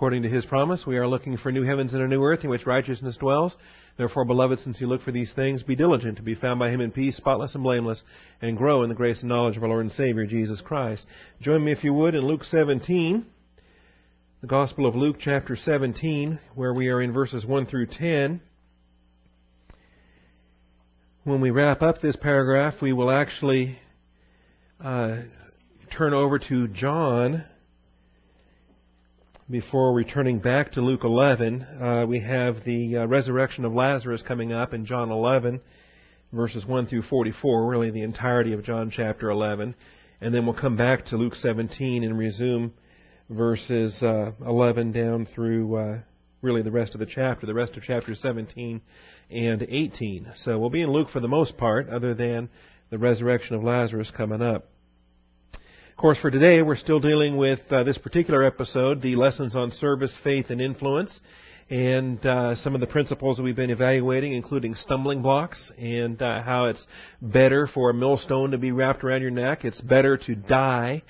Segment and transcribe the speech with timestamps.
[0.00, 2.48] According to his promise, we are looking for new heavens and a new earth in
[2.48, 3.54] which righteousness dwells.
[3.98, 6.80] Therefore, beloved, since you look for these things, be diligent to be found by him
[6.80, 8.02] in peace, spotless and blameless,
[8.40, 11.04] and grow in the grace and knowledge of our Lord and Savior, Jesus Christ.
[11.42, 13.26] Join me, if you would, in Luke 17,
[14.40, 18.40] the Gospel of Luke, chapter 17, where we are in verses 1 through 10.
[21.24, 23.78] When we wrap up this paragraph, we will actually
[24.82, 25.18] uh,
[25.94, 27.44] turn over to John
[29.50, 34.52] before returning back to Luke 11, uh, we have the uh, resurrection of Lazarus coming
[34.52, 35.60] up in John 11,
[36.32, 39.74] verses 1 through 44, really the entirety of John chapter 11.
[40.20, 42.72] And then we'll come back to Luke 17 and resume
[43.28, 45.98] verses uh, 11 down through uh,
[46.42, 48.80] really the rest of the chapter, the rest of chapter 17
[49.30, 50.32] and 18.
[50.36, 52.50] So we'll be in Luke for the most part, other than
[52.90, 54.69] the resurrection of Lazarus coming up.
[56.00, 59.70] Of course, for today, we're still dealing with uh, this particular episode, the lessons on
[59.70, 61.20] service, faith, and influence,
[61.68, 66.40] and uh, some of the principles that we've been evaluating, including stumbling blocks, and uh,
[66.40, 66.86] how it's
[67.20, 69.66] better for a millstone to be wrapped around your neck.
[69.66, 71.02] It's better to die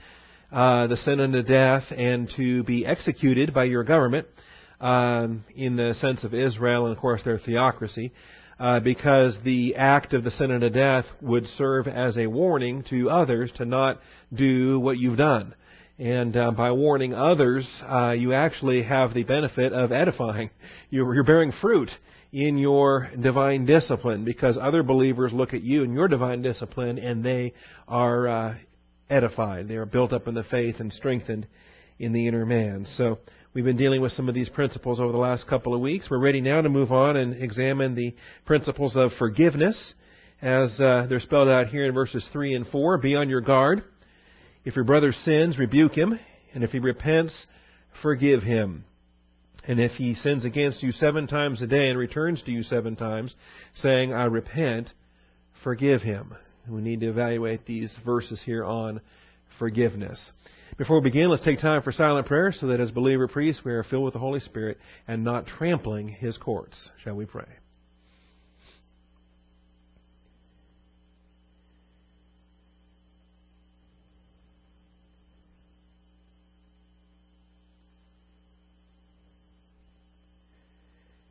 [0.51, 4.27] uh, the sin unto death and to be executed by your government,
[4.81, 8.11] um, in the sense of Israel and, of course, their theocracy
[8.61, 13.09] uh, because the act of the sin unto death would serve as a warning to
[13.09, 13.99] others to not
[14.33, 15.55] do what you've done.
[15.99, 20.51] And uh, by warning others, uh, you actually have the benefit of edifying.
[20.91, 21.91] You're, you're bearing fruit
[22.33, 27.25] in your divine discipline because other believers look at you and your divine discipline and
[27.25, 27.55] they
[27.89, 28.55] are uh,
[29.09, 29.69] edified.
[29.69, 31.47] They are built up in the faith and strengthened
[31.99, 32.87] in the inner man.
[32.97, 33.19] So
[33.53, 36.09] We've been dealing with some of these principles over the last couple of weeks.
[36.09, 38.15] We're ready now to move on and examine the
[38.47, 39.95] principles of forgiveness
[40.41, 42.99] as uh, they're spelled out here in verses 3 and 4.
[42.99, 43.83] Be on your guard.
[44.65, 46.21] If your brother sins, rebuke him,
[46.55, 47.47] and if he repents,
[48.01, 48.85] forgive him.
[49.67, 52.95] And if he sins against you seven times a day and returns to you seven
[52.95, 53.35] times,
[53.75, 54.91] saying, I repent,
[55.65, 56.37] forgive him.
[56.69, 59.01] We need to evaluate these verses here on
[59.59, 60.31] forgiveness.
[60.81, 63.71] Before we begin, let's take time for silent prayer so that as believer priests we
[63.71, 66.89] are filled with the Holy Spirit and not trampling His courts.
[67.05, 67.45] Shall we pray?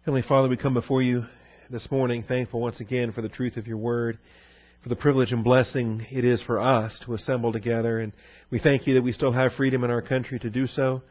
[0.06, 1.26] Heavenly Father, we come before you
[1.72, 4.20] this morning thankful once again for the truth of your word
[4.82, 8.00] for the privilege and blessing it is for us to assemble together.
[8.00, 8.14] And
[8.50, 11.02] we thank you that we still have freedom in our country to do so.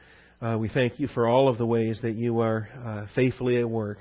[0.40, 3.68] Uh, we thank you for all of the ways that you are uh, faithfully at
[3.68, 3.98] work.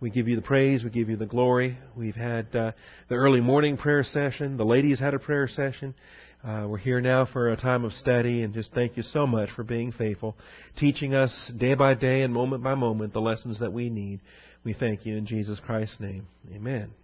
[0.00, 0.82] We give you the praise.
[0.82, 1.78] We give you the glory.
[1.96, 2.72] We've had uh,
[3.08, 4.56] the early morning prayer session.
[4.56, 5.94] The ladies had a prayer session.
[6.42, 9.48] Uh, we're here now for a time of study, and just thank you so much
[9.56, 10.36] for being faithful,
[10.76, 14.20] teaching us day by day and moment by moment the lessons that we need.
[14.62, 16.26] We thank you in Jesus Christ's name.
[16.54, 17.03] Amen.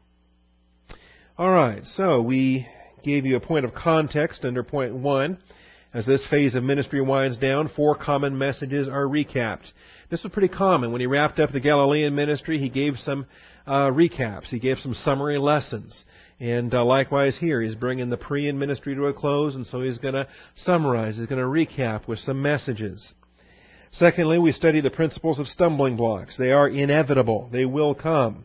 [1.39, 2.67] All right, so we
[3.03, 5.39] gave you a point of context under point one.
[5.95, 9.73] As this phase of ministry winds down, four common messages are recapped.
[10.11, 10.93] This was pretty common.
[10.93, 13.27] When he wrapped up the Galilean ministry, he gave some
[13.67, 14.47] uh, recaps.
[14.47, 16.05] He gave some summary lessons.
[16.39, 19.99] And uh, likewise here, he's bringing the Perean ministry to a close, and so he's
[19.99, 21.17] going to summarize.
[21.17, 23.15] He's going to recap with some messages.
[23.93, 26.37] Secondly, we study the principles of stumbling blocks.
[26.37, 27.49] They are inevitable.
[27.51, 28.45] They will come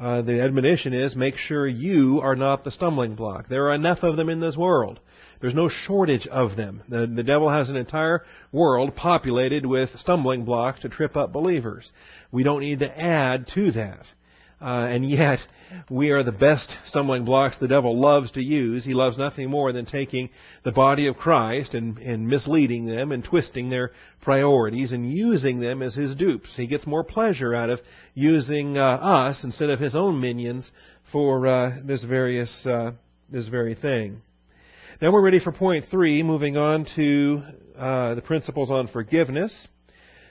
[0.00, 3.48] uh, the admonition is make sure you are not the stumbling block.
[3.48, 4.98] There are enough of them in this world.
[5.40, 6.82] There's no shortage of them.
[6.88, 11.90] The, the devil has an entire world populated with stumbling blocks to trip up believers.
[12.32, 14.04] We don't need to add to that.
[14.64, 15.40] Uh, and yet,
[15.90, 18.82] we are the best stumbling blocks the devil loves to use.
[18.82, 20.30] He loves nothing more than taking
[20.64, 23.90] the body of Christ and, and misleading them and twisting their
[24.22, 26.54] priorities and using them as his dupes.
[26.56, 27.80] He gets more pleasure out of
[28.14, 30.70] using uh, us instead of his own minions
[31.12, 32.92] for uh, this various uh,
[33.30, 34.22] this very thing.
[35.02, 37.42] Now we're ready for point three, moving on to
[37.78, 39.68] uh, the principles on forgiveness.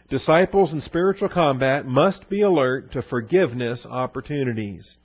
[0.10, 4.98] Disciples in spiritual combat must be alert to forgiveness opportunities.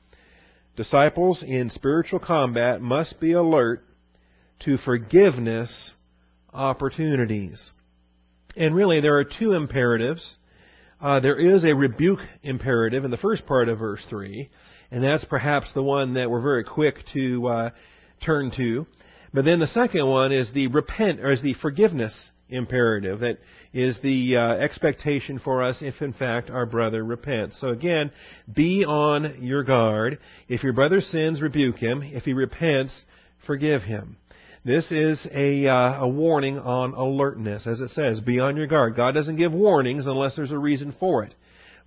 [0.76, 3.84] Disciples in spiritual combat must be alert
[4.60, 5.92] to forgiveness
[6.52, 7.70] opportunities.
[8.56, 10.36] And really, there are two imperatives.
[11.00, 14.50] Uh, there is a rebuke imperative in the first part of verse 3,
[14.90, 17.70] and that's perhaps the one that we're very quick to uh,
[18.24, 18.86] turn to.
[19.32, 23.38] But then the second one is the repent, or is the forgiveness imperative that
[23.72, 27.60] is the uh, expectation for us if in fact our brother repents.
[27.60, 28.10] So again,
[28.52, 30.18] be on your guard.
[30.48, 32.02] If your brother sins, rebuke him.
[32.02, 33.04] If he repents,
[33.46, 34.16] forgive him.
[34.64, 38.96] This is a, uh, a warning on alertness, as it says, be on your guard.
[38.96, 41.34] God doesn't give warnings unless there's a reason for it.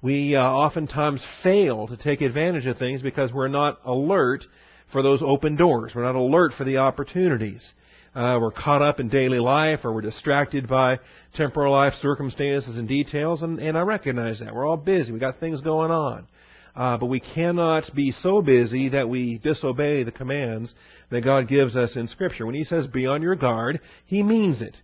[0.02, 4.46] We uh, oftentimes fail to take advantage of things because we're not alert
[4.92, 5.92] for those open doors.
[5.94, 7.74] We're not alert for the opportunities.
[8.14, 11.00] Uh, we're caught up in daily life or we're distracted by
[11.34, 14.54] temporal life circumstances and details, and, and I recognize that.
[14.54, 15.14] We're all busy.
[15.14, 16.28] We've got things going on.
[16.76, 20.74] Uh, but we cannot be so busy that we disobey the commands
[21.10, 22.46] that God gives us in Scripture.
[22.46, 24.76] When He says, be on your guard, He means it.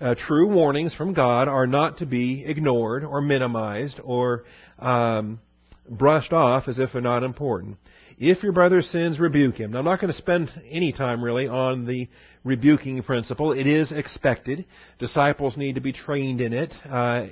[0.00, 4.44] Uh, true warnings from God are not to be ignored or minimized or
[4.80, 5.40] um,
[5.88, 7.76] brushed off as if they're not important.
[8.18, 9.72] If your brother sins, rebuke him.
[9.72, 12.08] Now, I'm not going to spend any time really on the
[12.44, 13.52] rebuking principle.
[13.52, 14.64] It is expected.
[14.98, 16.74] Disciples need to be trained in it.
[16.88, 17.26] Uh,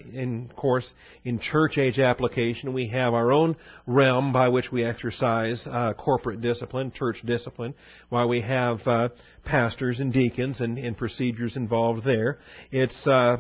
[0.51, 0.89] of course,
[1.25, 3.57] in church age application, we have our own
[3.87, 7.75] realm by which we exercise uh, corporate discipline, church discipline,
[8.09, 9.09] while we have uh,
[9.45, 12.39] pastors and deacons and, and, procedures involved there.
[12.71, 13.39] It's uh,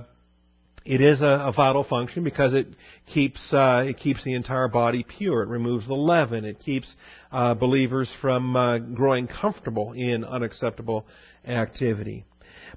[0.84, 2.66] it is a, a, vital function because it
[3.12, 5.42] keeps uh, it keeps the entire body pure.
[5.42, 6.44] It removes the leaven.
[6.44, 6.94] It keeps
[7.30, 11.06] uh, believers from uh, growing comfortable in unacceptable
[11.46, 12.24] activity.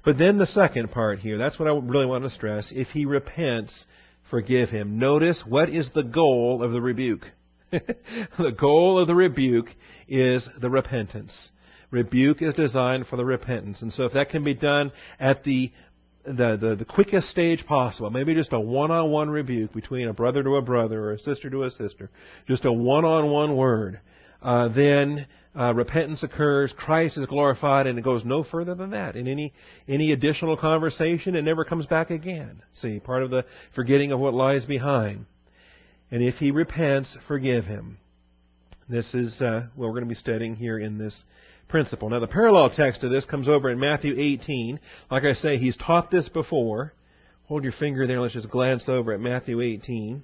[0.04, 2.72] But then the second part here, that's what I really want to stress.
[2.74, 3.86] If he repents,
[4.30, 4.98] forgive him.
[4.98, 7.26] Notice what is the goal of the rebuke.
[7.70, 9.68] the goal of the rebuke
[10.08, 11.50] is the repentance.
[11.90, 13.80] Rebuke is designed for the repentance.
[13.80, 15.72] And so if that can be done at the
[16.24, 20.56] the, the, the quickest stage possible, maybe just a one-on-one rebuke between a brother to
[20.56, 22.10] a brother or a sister to a sister,
[22.48, 24.00] just a one-on-one word,
[24.42, 25.26] uh, then
[25.58, 29.16] uh, repentance occurs, Christ is glorified, and it goes no further than that.
[29.16, 29.52] In any
[29.88, 32.62] any additional conversation, it never comes back again.
[32.74, 33.44] See, part of the
[33.74, 35.26] forgetting of what lies behind.
[36.10, 37.98] And if he repents, forgive him.
[38.88, 41.24] This is uh, what we're going to be studying here in this
[41.68, 42.10] principle.
[42.10, 44.78] Now, the parallel text to this comes over in Matthew 18.
[45.10, 46.92] Like I say, he's taught this before.
[47.46, 48.20] Hold your finger there.
[48.20, 50.22] Let's just glance over at Matthew 18.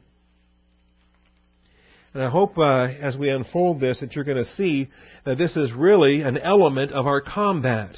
[2.13, 4.89] And I hope uh, as we unfold this that you're going to see
[5.25, 7.97] that this is really an element of our combat.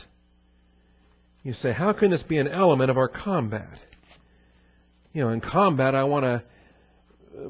[1.42, 3.78] You say, how can this be an element of our combat?
[5.12, 6.44] You know, in combat, I want to
[7.38, 7.48] uh,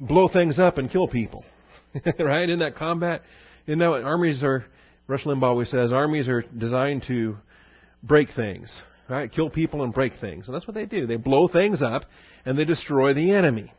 [0.00, 1.44] blow things up and kill people.
[2.18, 2.48] right?
[2.48, 3.22] In that combat,
[3.66, 4.64] you know what armies are
[5.10, 7.36] Rush Limbaugh always says armies are designed to
[8.00, 8.72] break things,
[9.08, 9.30] right?
[9.30, 10.46] Kill people and break things.
[10.46, 11.04] And that's what they do.
[11.04, 12.04] They blow things up
[12.44, 13.72] and they destroy the enemy.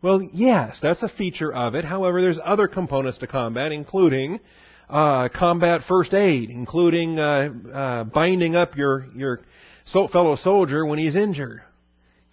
[0.00, 1.84] Well, yes, that's a feature of it.
[1.84, 4.40] However, there's other components to combat, including
[4.88, 9.40] uh, combat first aid, including uh, uh, binding up your your
[9.92, 11.60] fellow soldier when he's injured,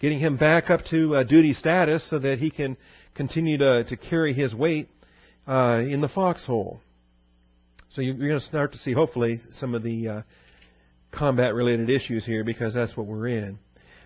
[0.00, 2.78] getting him back up to uh, duty status so that he can
[3.14, 4.88] continue to to carry his weight
[5.46, 6.80] uh, in the foxhole.
[7.96, 10.22] So you're going to start to see, hopefully, some of the uh,
[11.12, 13.58] combat related issues here because that's what we're in.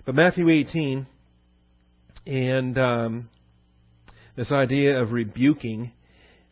[0.07, 1.09] But Matthew 18
[2.25, 3.31] and um,
[4.37, 5.91] this idea of rebuking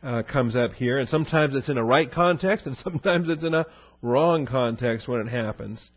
[0.02, 3.55] uh, comes up here, and sometimes it's in a right context, and sometimes it's in
[3.55, 3.67] a
[4.02, 5.90] wrong context when it happens.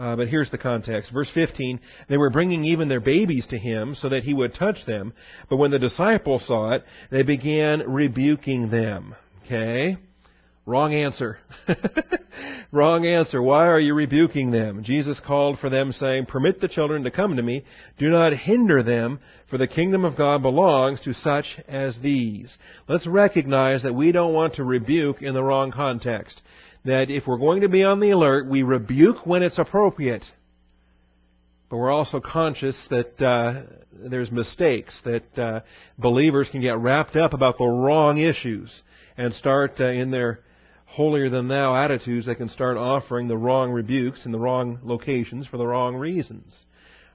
[0.00, 1.12] Uh, but here's the context.
[1.12, 4.84] Verse 15, they were bringing even their babies to him so that he would touch
[4.84, 5.12] them.
[5.48, 6.82] But when the disciples saw it,
[7.12, 9.14] they began rebuking them.
[9.44, 9.96] Okay?
[10.64, 11.38] Wrong answer.
[12.72, 13.42] Wrong answer.
[13.42, 14.84] Why are you rebuking them?
[14.84, 17.64] Jesus called for them saying, Permit the children to come to me.
[17.98, 19.18] Do not hinder them,
[19.50, 22.56] for the kingdom of God belongs to such as these.
[22.88, 26.40] Let's recognize that we don't want to rebuke in the wrong context.
[26.84, 30.24] That if we're going to be on the alert, we rebuke when it's appropriate.
[31.68, 35.60] But we're also conscious that uh, there's mistakes, that uh,
[35.98, 38.82] believers can get wrapped up about the wrong issues
[39.16, 40.40] and start uh, in their
[40.92, 45.46] holier than thou attitudes that can start offering the wrong rebukes in the wrong locations
[45.46, 46.54] for the wrong reasons.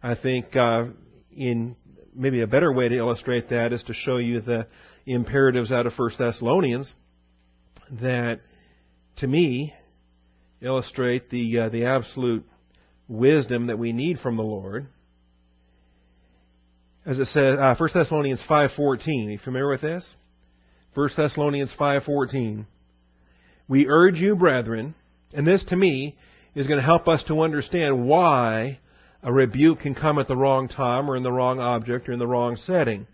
[0.01, 0.85] I think uh,
[1.31, 1.75] in
[2.15, 4.65] maybe a better way to illustrate that is to show you the
[5.05, 6.91] imperatives out of First Thessalonians
[8.01, 8.41] that,
[9.17, 9.75] to me,
[10.59, 12.45] illustrate the uh, the absolute
[13.07, 14.87] wisdom that we need from the Lord.
[17.05, 19.27] As it says, uh, 1 Thessalonians 5.14.
[19.27, 20.15] Are you familiar with this?
[20.95, 22.65] 1 Thessalonians 5.14.
[23.67, 24.95] We urge you, brethren,
[25.33, 26.17] and this to me
[26.55, 28.79] is going to help us to understand why
[29.21, 32.19] a rebuke can come at the wrong time or in the wrong object or in
[32.19, 33.07] the wrong setting.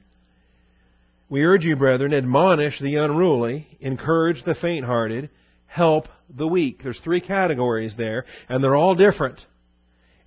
[1.27, 5.31] We urge you, brethren, admonish the unruly, encourage the faint hearted,
[5.65, 6.81] help the weak.
[6.83, 9.39] There's three categories there, and they're all different.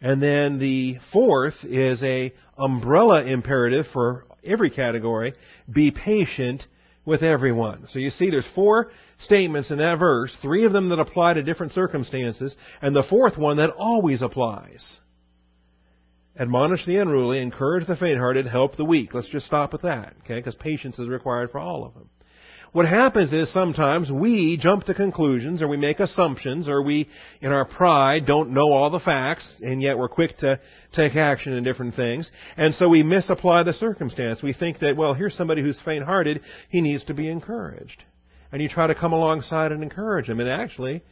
[0.00, 5.34] And then the fourth is a umbrella imperative for every category.
[5.72, 6.66] Be patient
[7.06, 7.86] with everyone.
[7.88, 11.42] So you see there's four statements in that verse, three of them that apply to
[11.42, 14.98] different circumstances, and the fourth one that always applies.
[16.38, 19.14] Admonish the unruly, encourage the faint-hearted, help the weak.
[19.14, 20.34] Let's just stop with that, okay?
[20.34, 22.10] Because patience is required for all of them.
[22.72, 27.08] What happens is sometimes we jump to conclusions or we make assumptions or we,
[27.40, 30.60] in our pride, don't know all the facts and yet we're quick to
[30.94, 32.30] take action in different things.
[32.56, 34.42] And so we misapply the circumstance.
[34.42, 36.42] We think that, well, here's somebody who's faint-hearted.
[36.68, 38.04] He needs to be encouraged.
[38.52, 40.40] And you try to come alongside and encourage him.
[40.40, 41.02] And actually,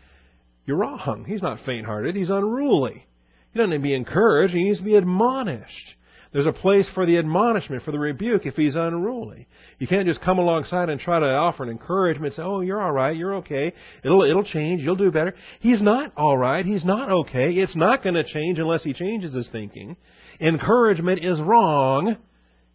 [0.66, 1.24] you're wrong.
[1.26, 2.14] He's not faint-hearted.
[2.14, 3.06] He's unruly.
[3.52, 4.54] He doesn't need to be encouraged.
[4.54, 5.96] He needs to be admonished.
[6.34, 9.46] There's a place for the admonishment, for the rebuke if he's unruly.
[9.78, 12.82] You can't just come alongside and try to offer an encouragement and say, "Oh, you're
[12.82, 13.16] all right.
[13.16, 13.72] You're okay.
[14.02, 14.82] It'll it'll change.
[14.82, 16.66] You'll do better." He's not all right.
[16.66, 17.52] He's not okay.
[17.52, 19.96] It's not going to change unless he changes his thinking.
[20.40, 22.16] Encouragement is wrong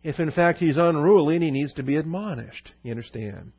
[0.03, 2.71] if in fact he's unruly and he needs to be admonished.
[2.81, 3.51] You understand?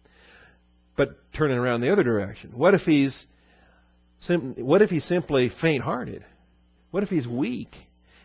[0.96, 3.26] But turning around the other direction, what if he's
[4.28, 6.24] what if he's simply faint-hearted?
[6.90, 7.74] What if he's weak?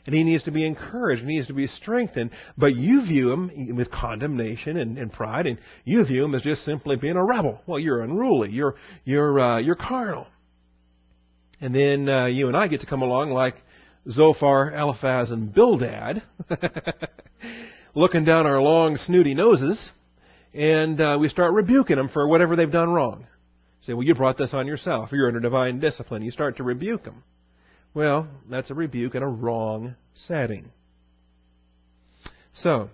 [0.05, 2.31] And he needs to be encouraged, he needs to be strengthened.
[2.57, 6.63] But you view him with condemnation and, and pride, and you view him as just
[6.63, 7.61] simply being a rebel.
[7.65, 10.27] Well, you're unruly, you're you're uh, you're carnal.
[11.61, 13.55] And then uh, you and I get to come along like
[14.09, 16.21] Zophar, Eliphaz, and Bildad,
[17.95, 19.91] looking down our long, snooty noses,
[20.53, 23.25] and uh, we start rebuking them for whatever they've done wrong.
[23.81, 25.09] Say, well, you brought this on yourself.
[25.11, 26.23] You're under divine discipline.
[26.23, 27.23] You start to rebuke them.
[27.95, 30.69] Well, that's a rebuke in a wrong setting.
[32.53, 32.89] So,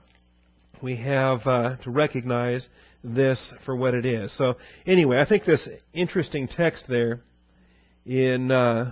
[0.80, 2.68] we have uh, to recognize
[3.04, 4.32] this for what it is.
[4.38, 7.22] So, anyway, I think this interesting text there
[8.06, 8.92] in uh,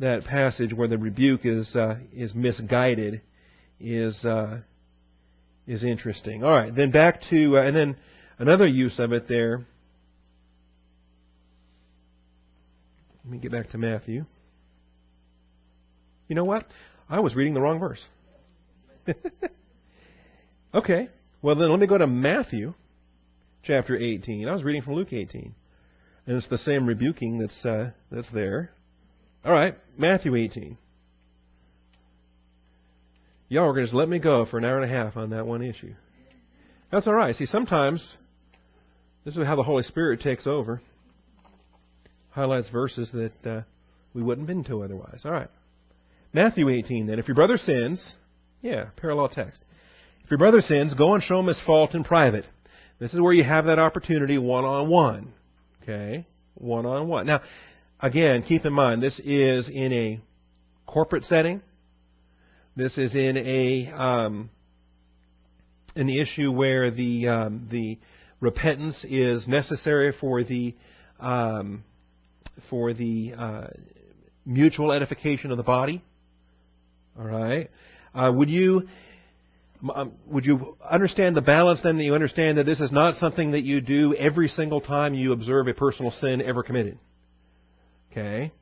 [0.00, 3.22] that passage where the rebuke is uh, is misguided
[3.78, 4.58] is uh,
[5.68, 6.42] is interesting.
[6.42, 7.96] All right, then back to uh, and then
[8.40, 9.64] another use of it there.
[13.24, 14.24] Let me get back to Matthew.
[16.28, 16.66] You know what?
[17.08, 18.02] I was reading the wrong verse.
[20.74, 21.08] okay.
[21.42, 22.74] Well, then let me go to Matthew
[23.62, 24.48] chapter 18.
[24.48, 25.54] I was reading from Luke 18.
[26.26, 28.70] And it's the same rebuking that's, uh, that's there.
[29.44, 30.78] All right, Matthew 18.
[33.48, 35.46] Y'all are going to let me go for an hour and a half on that
[35.46, 35.94] one issue.
[36.90, 37.34] That's all right.
[37.34, 38.16] See, sometimes
[39.24, 40.80] this is how the Holy Spirit takes over,
[42.30, 43.62] highlights verses that uh,
[44.14, 45.22] we wouldn't have been to otherwise.
[45.24, 45.50] All right.
[46.34, 47.18] Matthew 18 then.
[47.18, 48.04] If your brother sins,
[48.60, 49.60] yeah, parallel text.
[50.24, 52.44] If your brother sins, go and show him his fault in private.
[52.98, 55.32] This is where you have that opportunity one on one.
[55.82, 56.26] Okay?
[56.54, 57.26] One on one.
[57.26, 57.40] Now,
[58.00, 60.20] again, keep in mind, this is in a
[60.86, 61.62] corporate setting.
[62.76, 64.50] This is in a um,
[65.94, 68.00] an issue where the um, the
[68.40, 70.74] repentance is necessary for the
[71.20, 71.84] um,
[72.68, 73.66] for the uh,
[74.44, 76.02] mutual edification of the body.
[77.18, 77.70] All right.
[78.14, 78.88] Uh, would you
[79.94, 83.52] um, would you understand the balance then that you understand that this is not something
[83.52, 86.98] that you do every single time you observe a personal sin ever committed?
[88.10, 88.52] Okay.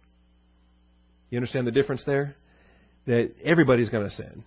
[1.30, 2.34] You understand the difference there?
[3.06, 4.44] That everybody's going to sin.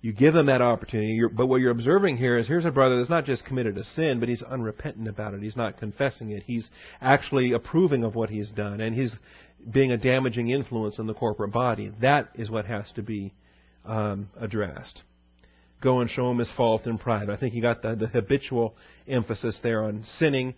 [0.00, 2.98] You give them that opportunity, you're, but what you're observing here is here's a brother
[2.98, 5.42] that's not just committed a sin, but he's unrepentant about it.
[5.42, 6.44] He's not confessing it.
[6.44, 9.16] He's actually approving of what he's done, and he's
[9.70, 11.92] being a damaging influence in the corporate body.
[12.00, 13.34] That is what has to be
[13.84, 15.02] um, addressed.
[15.80, 17.30] Go and show him his fault and pride.
[17.30, 18.74] I think you got the, the habitual
[19.06, 20.54] emphasis there on sinning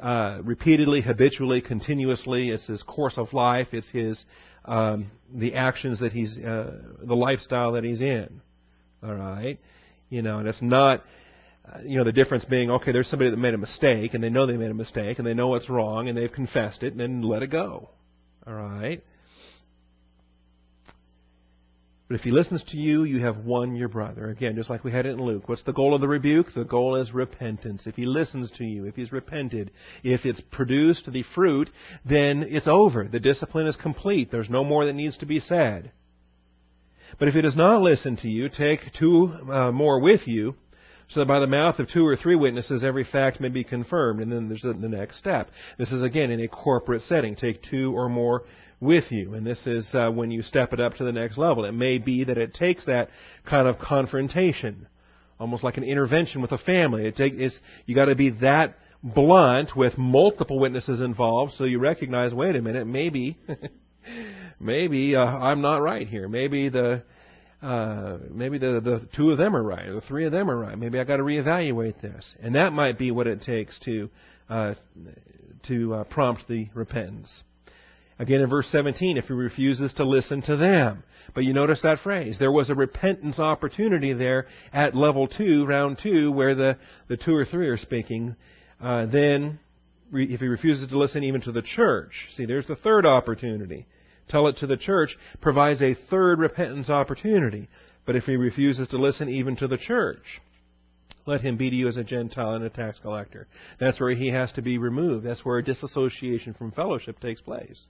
[0.00, 2.50] uh, repeatedly, habitually, continuously.
[2.50, 3.68] It's his course of life.
[3.72, 4.24] It's his
[4.64, 8.40] um, the actions that he's uh, the lifestyle that he's in.
[9.02, 9.58] All right,
[10.08, 11.02] you know, and it's not
[11.64, 14.30] uh, you know, the difference being, okay, there's somebody that made a mistake, and they
[14.30, 17.00] know they made a mistake, and they know what's wrong, and they've confessed it, and
[17.00, 17.90] then let it go.
[18.46, 19.02] All right?
[22.12, 24.28] But if he listens to you, you have won your brother.
[24.28, 25.48] Again, just like we had it in Luke.
[25.48, 26.48] What's the goal of the rebuke?
[26.54, 27.86] The goal is repentance.
[27.86, 29.70] If he listens to you, if he's repented,
[30.02, 31.70] if it's produced the fruit,
[32.04, 33.08] then it's over.
[33.10, 34.30] The discipline is complete.
[34.30, 35.90] There's no more that needs to be said.
[37.18, 40.56] But if he does not listen to you, take two uh, more with you,
[41.12, 44.20] so that by the mouth of two or three witnesses every fact may be confirmed.
[44.20, 45.48] And then there's the next step.
[45.78, 47.36] This is again in a corporate setting.
[47.36, 48.44] Take two or more
[48.80, 49.34] with you.
[49.34, 51.64] And this is uh, when you step it up to the next level.
[51.64, 53.10] It may be that it takes that
[53.48, 54.88] kind of confrontation,
[55.38, 57.06] almost like an intervention with a family.
[57.06, 61.78] It take, it's, you got to be that blunt with multiple witnesses involved, so you
[61.78, 63.36] recognize, wait a minute, maybe,
[64.60, 66.28] maybe uh, I'm not right here.
[66.28, 67.02] Maybe the
[67.62, 70.58] uh, maybe the the two of them are right, or the three of them are
[70.58, 70.76] right.
[70.76, 74.10] Maybe I got to reevaluate this, and that might be what it takes to
[74.48, 74.74] uh,
[75.68, 77.42] to uh, prompt the repentance.
[78.18, 81.02] Again, in verse 17, if he refuses to listen to them.
[81.34, 82.36] But you notice that phrase.
[82.38, 86.78] There was a repentance opportunity there at level two, round two, where the,
[87.08, 88.36] the two or three are speaking.
[88.80, 89.58] Uh, then,
[90.12, 93.86] if he refuses to listen even to the church, see, there's the third opportunity
[94.32, 97.68] tell it to the church, provides a third repentance opportunity.
[98.04, 100.40] But if he refuses to listen even to the church,
[101.24, 103.46] let him be to you as a Gentile and a tax collector.
[103.78, 105.24] That's where he has to be removed.
[105.24, 107.86] That's where disassociation from fellowship takes place.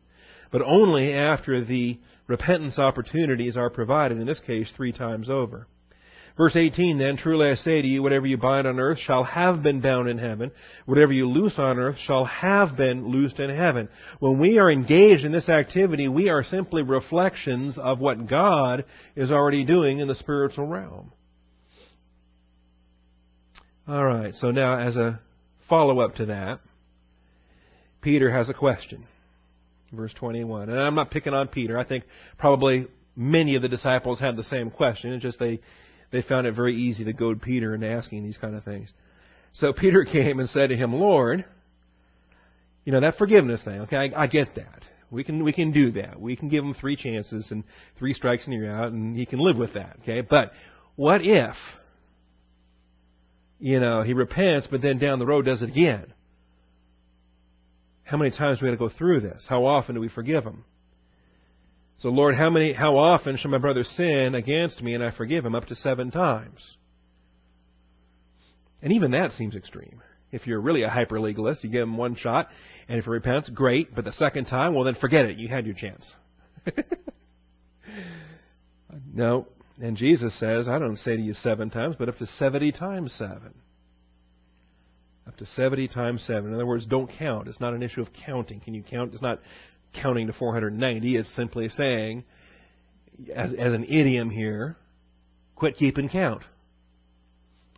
[0.51, 5.67] But only after the repentance opportunities are provided, in this case, three times over.
[6.37, 9.63] Verse 18 then, truly I say to you, whatever you bind on earth shall have
[9.63, 10.51] been bound in heaven.
[10.87, 13.89] Whatever you loose on earth shall have been loosed in heaven.
[14.19, 18.85] When we are engaged in this activity, we are simply reflections of what God
[19.15, 21.13] is already doing in the spiritual realm.
[23.89, 25.21] Alright, so now as a
[25.69, 26.61] follow-up to that,
[28.01, 29.07] Peter has a question.
[29.93, 30.71] Verse 21.
[30.71, 31.77] And I'm not picking on Peter.
[31.77, 32.05] I think
[32.39, 35.13] probably many of the disciples had the same question.
[35.13, 35.61] It's just they
[36.13, 38.91] they found it very easy to goad Peter into asking these kind of things.
[39.55, 41.45] So Peter came and said to him, Lord,
[42.85, 44.85] you know, that forgiveness thing, okay, I, I get that.
[45.11, 46.21] We can, we can do that.
[46.21, 47.65] We can give him three chances and
[47.99, 50.23] three strikes and you're out and he can live with that, okay?
[50.23, 50.53] But
[50.97, 51.55] what if,
[53.59, 56.13] you know, he repents but then down the road does it again?
[58.05, 59.47] How many times do we have to go through this?
[59.49, 60.65] How often do we forgive him?
[61.99, 65.45] So Lord, how many, how often shall my brother sin against me and I forgive
[65.45, 65.55] him?
[65.55, 66.77] Up to seven times.
[68.83, 70.03] And even that seems extreme.
[70.33, 72.49] If you're really a hyper legalist, you give him one shot,
[72.89, 73.95] and if he repents, great.
[73.95, 75.37] But the second time, well, then forget it.
[75.37, 76.11] You had your chance.
[79.13, 79.47] no.
[79.81, 83.13] And Jesus says, I don't say to you seven times, but up to 70 times
[83.17, 83.55] seven.
[85.27, 86.49] Up to 70 times seven.
[86.51, 87.47] In other words, don't count.
[87.47, 88.61] It's not an issue of counting.
[88.61, 89.13] Can you count?
[89.13, 89.41] It's not
[90.01, 92.25] counting to 490 is simply saying,
[93.35, 94.77] as, as an idiom here,
[95.57, 96.43] quit keeping count.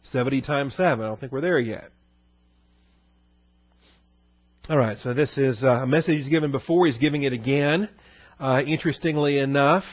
[0.05, 1.05] 70 times 7.
[1.05, 1.91] I don't think we're there yet.
[4.69, 6.87] All right, so this is uh, a message he's given before.
[6.87, 7.89] He's giving it again.
[8.41, 9.85] Uh, interestingly enough,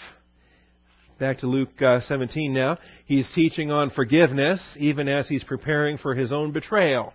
[1.20, 6.16] back to Luke uh, 17 now, he's teaching on forgiveness even as he's preparing for
[6.16, 7.14] his own betrayal.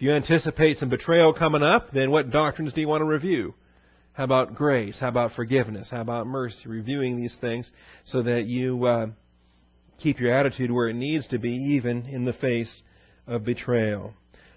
[0.00, 3.52] If you anticipate some betrayal coming up, then what doctrines do you want to review?
[4.14, 4.96] How about grace?
[4.98, 5.88] How about forgiveness?
[5.90, 6.56] How about mercy?
[6.64, 7.70] Reviewing these things
[8.06, 9.06] so that you uh,
[9.98, 12.80] keep your attitude where it needs to be, even in the face
[13.26, 14.14] of betrayal.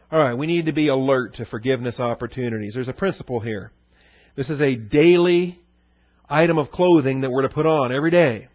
[0.10, 2.74] All right, we need to be alert to forgiveness opportunities.
[2.74, 3.74] There's a principle here.
[4.38, 5.60] This is a daily
[6.30, 8.48] item of clothing that we're to put on every day.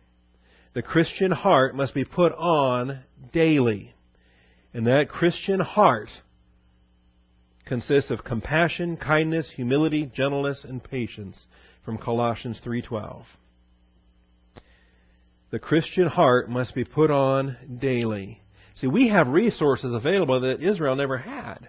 [0.72, 3.00] The Christian heart must be put on
[3.34, 3.94] daily.
[4.72, 6.08] And that Christian heart
[7.68, 11.46] consists of compassion, kindness, humility, gentleness, and patience
[11.84, 13.24] from Colossians 3:12.
[15.50, 18.42] The Christian heart must be put on daily.
[18.74, 21.68] See, we have resources available that Israel never had.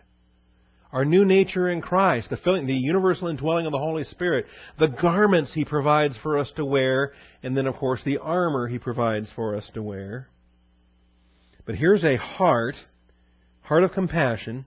[0.92, 4.48] Our new nature in Christ, the filling, the universal indwelling of the Holy Spirit,
[4.80, 8.80] the garments He provides for us to wear, and then of course the armor He
[8.80, 10.28] provides for us to wear.
[11.66, 12.76] But here's a heart,
[13.62, 14.66] heart of compassion,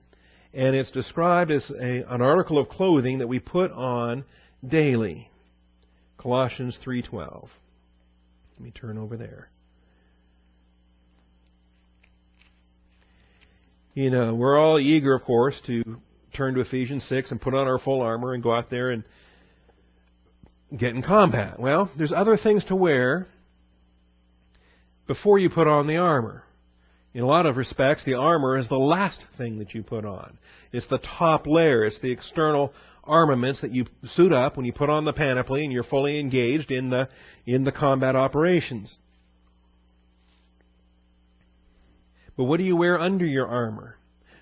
[0.55, 4.25] and it's described as a, an article of clothing that we put on
[4.67, 5.31] daily.
[6.19, 7.49] Colossians 3:12.
[8.53, 9.49] Let me turn over there.
[13.95, 15.83] You know, we're all eager, of course, to
[16.35, 19.05] turn to Ephesians 6 and put on our full armor and go out there and
[20.79, 21.59] get in combat.
[21.61, 23.27] Well, there's other things to wear
[25.07, 26.45] before you put on the armor.
[27.15, 30.39] In a lot of respects, the armor is the last thing that you put on.
[30.73, 31.85] It's the top layer.
[31.85, 32.73] It's the external
[33.05, 36.71] armaments that you suit up when you put on the panoply and you're fully engaged
[36.71, 37.09] in the,
[37.45, 38.97] in the combat operations.
[42.37, 43.97] But what do you wear under your armor?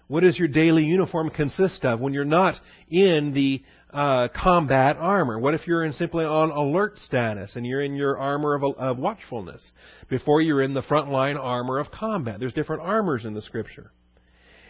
[0.06, 2.54] What does your daily uniform consist of when you're not
[2.88, 5.38] in the uh, combat armor?
[5.38, 8.98] What if you're in simply on alert status and you're in your armor of, of
[8.98, 9.72] watchfulness
[10.08, 12.40] before you're in the front line armor of combat?
[12.40, 13.90] There's different armors in the Scripture.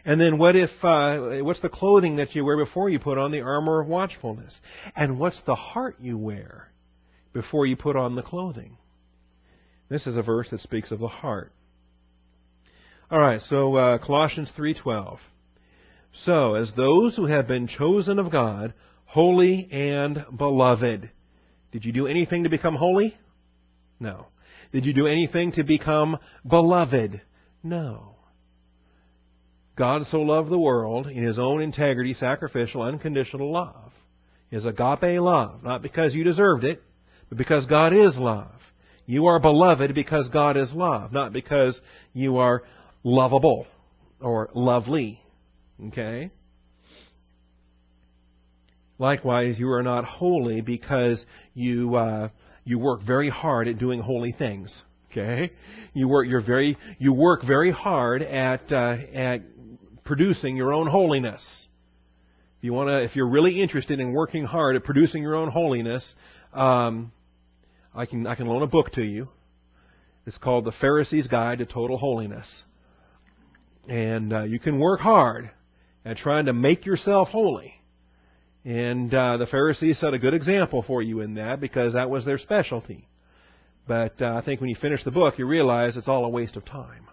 [0.05, 3.33] And then what if uh, what's the clothing that you wear before you put on
[3.33, 4.59] the armor of watchfulness?
[4.97, 6.69] And what's the heart you wear
[7.33, 8.77] before you put on the clothing?
[9.89, 11.53] This is a verse that speaks of the heart.
[13.11, 15.19] All right, so uh, Colossians 3:12.
[16.25, 18.73] So, as those who have been chosen of God,
[19.11, 21.11] holy and beloved.
[21.73, 23.17] Did you do anything to become holy?
[23.99, 24.27] No.
[24.73, 26.17] Did you do anything to become
[26.49, 27.21] beloved?
[27.65, 28.15] No.
[29.77, 33.91] God so loved the world in his own integrity, sacrificial, unconditional love.
[34.49, 36.81] His agape love, not because you deserved it,
[37.29, 38.53] but because God is love.
[39.07, 41.81] You are beloved because God is love, not because
[42.13, 42.63] you are
[43.03, 43.67] lovable
[44.21, 45.21] or lovely.
[45.89, 46.31] Okay?
[49.01, 52.29] Likewise, you are not holy because you uh,
[52.65, 54.71] you work very hard at doing holy things.
[55.11, 55.53] Okay,
[55.95, 59.41] you work you're very you work very hard at uh, at
[60.05, 61.43] producing your own holiness.
[62.59, 65.51] If you want to, if you're really interested in working hard at producing your own
[65.51, 66.15] holiness,
[66.53, 67.11] um,
[67.95, 69.29] I can I can loan a book to you.
[70.27, 72.65] It's called The Pharisee's Guide to Total Holiness,
[73.89, 75.51] and uh, you can work hard
[76.05, 77.80] at trying to make yourself holy.
[78.65, 82.25] And uh, the Pharisees set a good example for you in that because that was
[82.25, 83.09] their specialty.
[83.89, 86.57] But uh, I think when you finish the book, you realize it's all a waste
[86.57, 87.09] of time.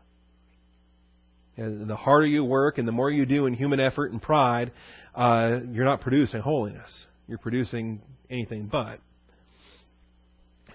[1.56, 4.72] And the harder you work and the more you do in human effort and pride,
[5.16, 7.08] uh, you're not producing holiness.
[7.28, 9.00] You're producing anything but.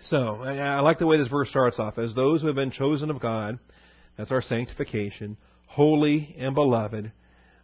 [0.03, 1.99] So, I, like the way this verse starts off.
[1.99, 3.61] As those who have been chosen of God,
[4.19, 7.13] that's our sanctification, holy and beloved.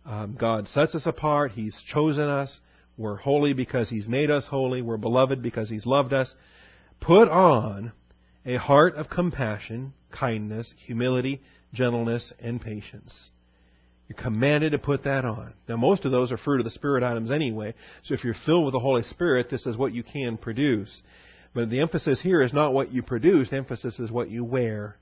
[0.07, 1.53] Um, God sets us apart.
[1.53, 2.61] He's chosen us.
[2.99, 4.83] We're holy because He's made us holy.
[4.83, 6.35] We're beloved because He's loved us.
[7.01, 7.93] Put on
[8.45, 11.41] a heart of compassion, kindness, humility,
[11.73, 13.31] gentleness, and patience.
[14.09, 15.53] You're commanded to put that on.
[15.69, 18.65] Now, most of those are fruit of the Spirit items anyway, so if you're filled
[18.65, 21.03] with the Holy Spirit, this is what you can produce.
[21.55, 24.97] But the emphasis here is not what you produce, the emphasis is what you wear.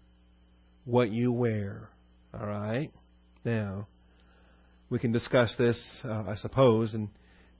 [0.85, 1.89] What you wear.
[2.35, 2.93] All right?
[3.45, 3.87] Now,
[4.91, 7.09] we can discuss this, uh, I suppose, in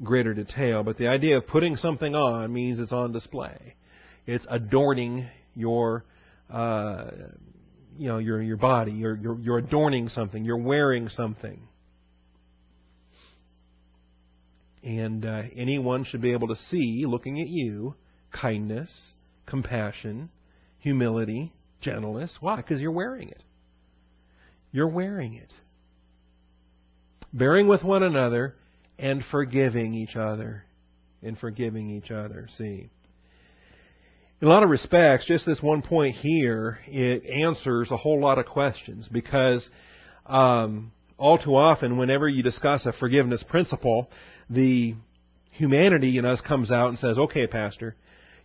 [0.03, 3.75] greater detail, but the idea of putting something on means it's on display.
[4.27, 6.05] It's adorning your,
[6.51, 7.07] uh,
[7.97, 8.93] you know, your your body.
[8.93, 10.45] You're, you're you're adorning something.
[10.45, 11.61] You're wearing something.
[14.83, 17.97] And uh, anyone should be able to see, looking at you,
[18.31, 20.31] kindness, compassion,
[20.79, 22.37] humility, gentleness.
[22.41, 22.57] Why?
[22.57, 23.43] Because you're wearing it.
[24.71, 25.51] You're wearing it.
[27.33, 28.55] Bearing with one another
[28.99, 30.65] and forgiving each other.
[31.23, 32.49] And forgiving each other.
[32.57, 32.91] See.
[34.41, 38.39] In a lot of respects, just this one point here, it answers a whole lot
[38.39, 39.69] of questions because
[40.27, 44.11] um, all too often, whenever you discuss a forgiveness principle,
[44.51, 44.95] the
[45.53, 47.97] humanity in us comes out and says, okay, Pastor,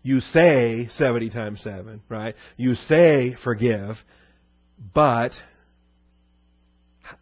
[0.01, 2.35] you say 70 times 7, right?
[2.57, 3.97] You say forgive,
[4.93, 5.31] but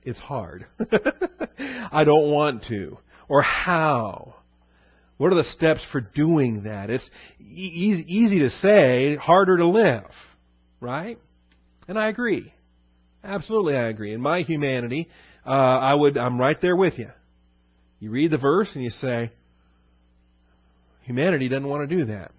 [0.04, 0.68] it's hard.
[1.92, 4.36] I don't want to or how?
[5.18, 6.90] What are the steps for doing that?
[6.90, 10.06] It's easy to say, harder to live,
[10.82, 11.18] right?
[11.88, 12.54] And I agree.
[13.24, 14.14] Absolutely, I agree.
[14.14, 15.10] In my humanity,
[15.46, 17.10] uh, I would, I'm right there with you.
[18.00, 19.32] You read the verse and you say,
[21.02, 22.32] humanity doesn't want to do that.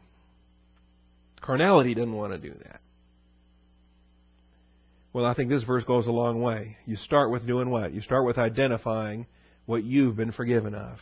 [1.43, 2.81] Carnality doesn't want to do that.
[5.13, 6.77] Well, I think this verse goes a long way.
[6.87, 7.93] You start with doing what?
[7.93, 9.27] You start with identifying
[9.71, 10.99] what you've been forgiven of.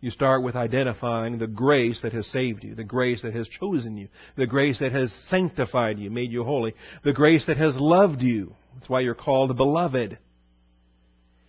[0.00, 3.96] You start with identifying the grace that has saved you, the grace that has chosen
[3.96, 6.74] you, the grace that has sanctified you, made you holy,
[7.04, 8.54] the grace that has loved you.
[8.74, 10.18] That's why you're called beloved.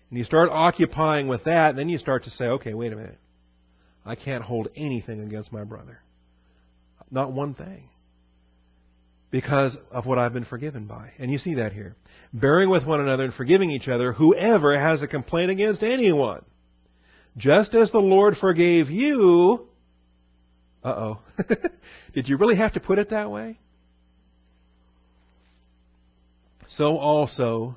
[0.09, 2.95] And you start occupying with that, and then you start to say, okay, wait a
[2.95, 3.19] minute.
[4.05, 5.99] I can't hold anything against my brother.
[7.11, 7.89] Not one thing.
[9.29, 11.11] Because of what I've been forgiven by.
[11.19, 11.97] And you see that here.
[12.31, 16.43] Bearing with one another and forgiving each other, whoever has a complaint against anyone.
[17.37, 19.67] Just as the Lord forgave you.
[20.83, 21.19] Uh oh.
[22.13, 23.59] Did you really have to put it that way?
[26.69, 27.75] So also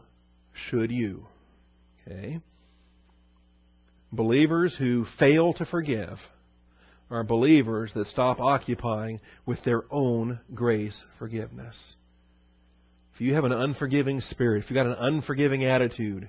[0.52, 1.26] should you.
[2.06, 2.40] Okay?
[4.12, 6.18] Believers who fail to forgive
[7.10, 11.96] are believers that stop occupying with their own grace forgiveness.
[13.14, 16.28] If you have an unforgiving spirit, if you've got an unforgiving attitude,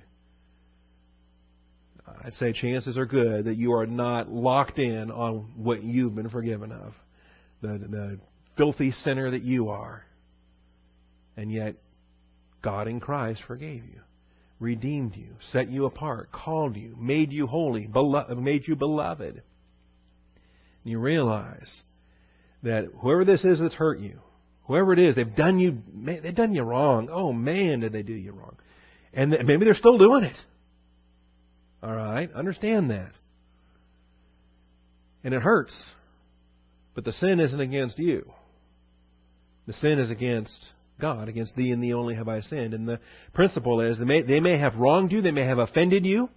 [2.24, 6.30] I'd say chances are good that you are not locked in on what you've been
[6.30, 6.94] forgiven of.
[7.60, 8.20] The, the
[8.56, 10.04] filthy sinner that you are.
[11.36, 11.76] And yet,
[12.62, 14.00] God in Christ forgave you,
[14.60, 17.88] redeemed you, set you apart, called you, made you holy,
[18.36, 19.42] made you beloved.
[20.84, 21.82] And you realize
[22.62, 24.20] that whoever this is that's hurt you,
[24.64, 27.08] whoever it is, they've done you, they've done you wrong.
[27.10, 28.56] Oh man, did they do you wrong?
[29.12, 30.36] And maybe they're still doing it.
[31.82, 32.32] All right?
[32.32, 33.12] Understand that.
[35.24, 35.74] And it hurts.
[36.94, 38.30] But the sin isn't against you.
[39.66, 40.64] The sin is against
[41.00, 41.28] God.
[41.28, 42.74] Against thee and thee only have I sinned.
[42.74, 43.00] And the
[43.32, 46.28] principle is they may, they may have wronged you, they may have offended you,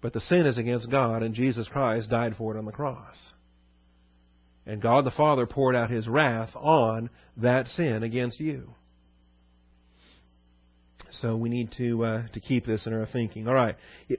[0.00, 3.16] but the sin is against God, and Jesus Christ died for it on the cross.
[4.66, 8.74] And God the Father poured out His wrath on that sin against you.
[11.12, 13.48] So we need to uh, to keep this in our thinking.
[13.48, 13.76] All right,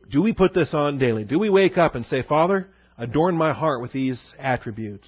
[0.10, 1.24] do we put this on daily?
[1.24, 5.08] Do we wake up and say, Father, adorn my heart with these attributes?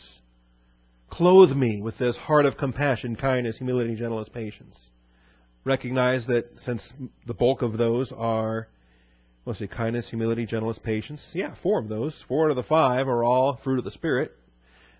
[1.09, 4.89] Clothe me with this heart of compassion, kindness, humility, gentleness, patience.
[5.63, 6.91] Recognize that since
[7.27, 8.67] the bulk of those are,
[9.45, 11.21] let's see, kindness, humility, gentleness, patience.
[11.33, 12.23] Yeah, four of those.
[12.27, 14.35] Four out of the five are all fruit of the Spirit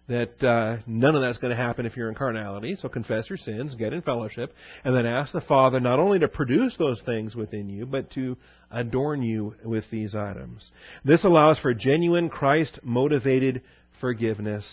[0.08, 2.76] that uh, none of that's going to happen if you're in carnality.
[2.76, 6.28] So confess your sins, get in fellowship, and then ask the Father not only to
[6.28, 8.38] produce those things within you, but to
[8.70, 10.72] adorn you with these items.
[11.06, 13.62] This allows for genuine Christ motivated
[14.02, 14.66] forgiveness.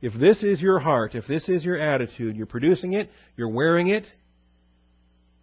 [0.00, 3.88] If this is your heart, if this is your attitude, you're producing it, you're wearing
[3.88, 4.06] it,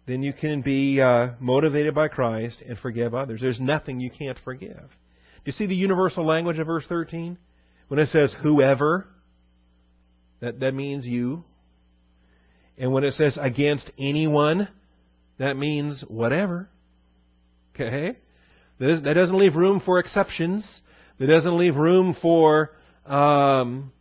[0.06, 3.40] then you can be uh, motivated by Christ and forgive others.
[3.40, 4.76] There's nothing you can't forgive.
[4.76, 7.38] Do you see the universal language of verse 13?
[7.88, 9.06] When it says whoever,
[10.40, 11.44] that, that means you.
[12.76, 14.68] And when it says against anyone,
[15.38, 16.68] that means whatever.
[17.74, 18.16] Okay?
[18.78, 20.68] That, is, that doesn't leave room for exceptions.
[21.18, 22.72] That doesn't leave room for,
[23.06, 23.92] um,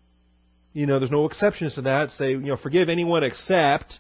[0.74, 2.10] you know, there's no exceptions to that.
[2.12, 3.94] Say, you know, forgive anyone except,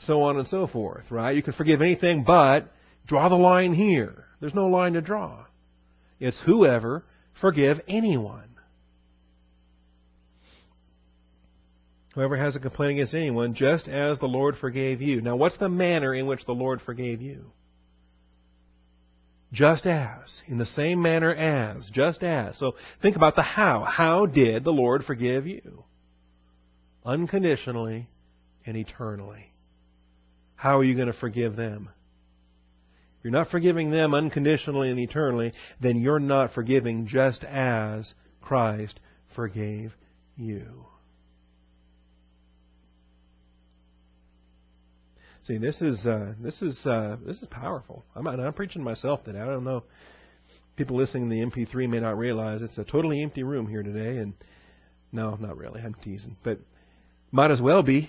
[0.00, 1.36] so on and so forth, right?
[1.36, 2.72] You can forgive anything but
[3.06, 4.24] draw the line here.
[4.40, 5.46] There's no line to draw.
[6.18, 7.04] It's whoever
[7.40, 8.42] forgive anyone.
[12.14, 15.20] Whoever has a complaint against anyone, just as the Lord forgave you.
[15.20, 17.52] Now, what's the manner in which the Lord forgave you?
[19.52, 20.42] Just as.
[20.46, 21.88] In the same manner as.
[21.92, 22.58] Just as.
[22.58, 23.84] So think about the how.
[23.84, 25.84] How did the Lord forgive you?
[27.04, 28.08] Unconditionally
[28.64, 29.52] and eternally.
[30.56, 31.90] How are you going to forgive them?
[33.26, 39.00] You're not forgiving them unconditionally and eternally, then you're not forgiving just as Christ
[39.34, 39.92] forgave
[40.36, 40.86] you.
[45.48, 48.04] See, this is uh, this is uh, this is powerful.
[48.14, 49.40] I'm, I'm preaching myself today.
[49.40, 49.82] I don't know.
[50.76, 54.18] People listening to the MP3 may not realize it's a totally empty room here today,
[54.18, 54.34] and
[55.10, 55.80] no, not really.
[55.80, 56.60] I'm teasing, but
[57.32, 58.08] might as well be.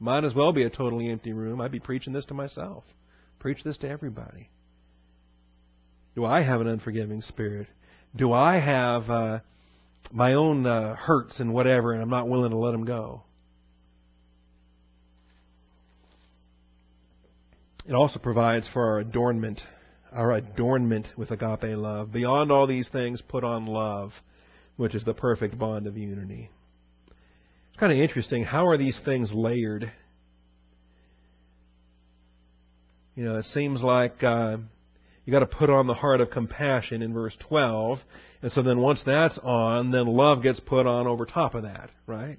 [0.00, 1.60] Might as well be a totally empty room.
[1.60, 2.84] I'd be preaching this to myself.
[3.38, 4.50] Preach this to everybody.
[6.14, 7.68] Do I have an unforgiving spirit?
[8.16, 9.38] Do I have uh,
[10.10, 13.22] my own uh, hurts and whatever, and I'm not willing to let them go?
[17.86, 19.60] It also provides for our adornment,
[20.12, 22.12] our adornment with agape love.
[22.12, 24.10] Beyond all these things, put on love,
[24.76, 26.50] which is the perfect bond of unity.
[27.70, 28.44] It's kind of interesting.
[28.44, 29.90] How are these things layered?
[33.18, 34.58] You know, it seems like uh,
[35.24, 37.98] you got to put on the heart of compassion in verse 12.
[38.42, 41.90] And so then once that's on, then love gets put on over top of that,
[42.06, 42.38] right?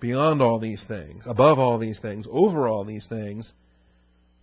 [0.00, 3.52] Beyond all these things, above all these things, over all these things,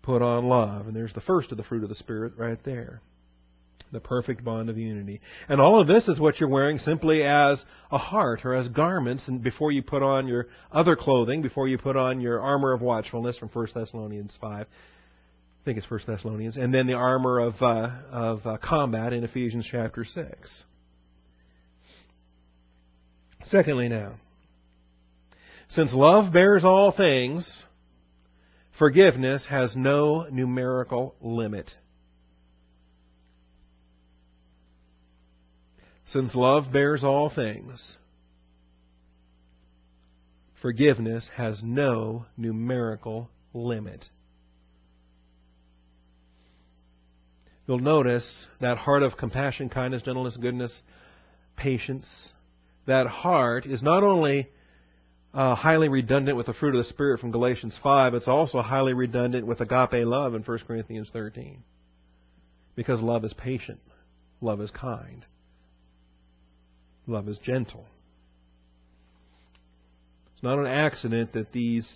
[0.01, 0.87] put on love.
[0.87, 3.03] And there's the first of the fruit of the Spirit right there.
[3.91, 5.21] The perfect bond of unity.
[5.47, 9.27] And all of this is what you're wearing simply as a heart or as garments
[9.27, 12.81] and before you put on your other clothing, before you put on your armor of
[12.81, 14.65] watchfulness from 1 Thessalonians 5.
[15.61, 19.23] I think it's First Thessalonians, and then the armor of uh, of uh, combat in
[19.23, 20.63] Ephesians chapter six.
[23.43, 24.15] Secondly, now,
[25.69, 27.47] since love bears all things,
[28.79, 31.69] forgiveness has no numerical limit.
[36.05, 37.97] Since love bears all things,
[40.59, 44.09] forgiveness has no numerical limit.
[47.71, 50.81] You'll notice that heart of compassion, kindness, gentleness, goodness,
[51.55, 52.05] patience,
[52.85, 54.49] that heart is not only
[55.33, 58.93] uh, highly redundant with the fruit of the Spirit from Galatians 5, it's also highly
[58.93, 61.63] redundant with agape love in 1 Corinthians 13.
[62.75, 63.79] Because love is patient,
[64.41, 65.25] love is kind,
[67.07, 67.85] love is gentle.
[70.33, 71.89] It's not an accident that these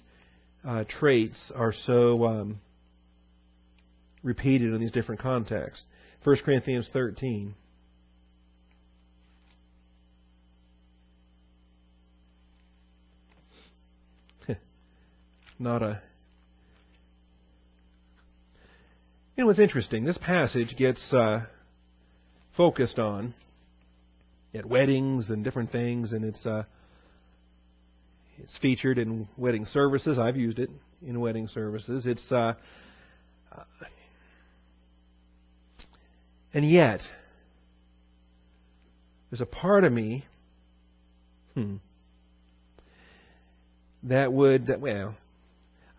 [0.66, 2.62] uh, traits are so um,
[4.26, 5.86] repeated in these different contexts.
[6.24, 7.54] 1 Corinthians 13.
[15.60, 16.02] Not a.
[19.38, 20.04] You know what's interesting?
[20.06, 21.46] This passage gets uh,
[22.58, 23.36] focused on
[24.56, 26.64] at weddings and different things, and it's uh,
[28.40, 30.18] it's featured in wedding services.
[30.18, 30.72] I've used it
[31.06, 32.08] in wedding services.
[32.08, 32.56] It's uh
[36.56, 37.02] and yet
[39.30, 40.26] there's a part of me
[41.54, 41.76] hmm,
[44.04, 45.16] that would well,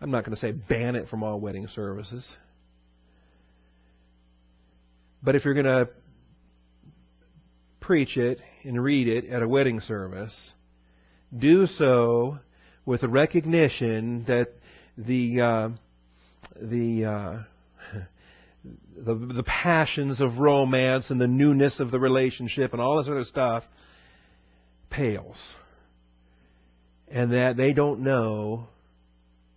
[0.01, 2.35] I'm not going to say ban it from all wedding services.
[5.21, 5.89] But if you're going to
[7.79, 10.51] preach it and read it at a wedding service,
[11.37, 12.39] do so
[12.85, 14.53] with a recognition that
[14.97, 15.69] the uh,
[16.59, 17.43] the, uh,
[18.95, 23.23] the the passions of romance and the newness of the relationship and all this other
[23.23, 23.63] stuff
[24.89, 25.37] pales,
[27.07, 28.67] and that they don't know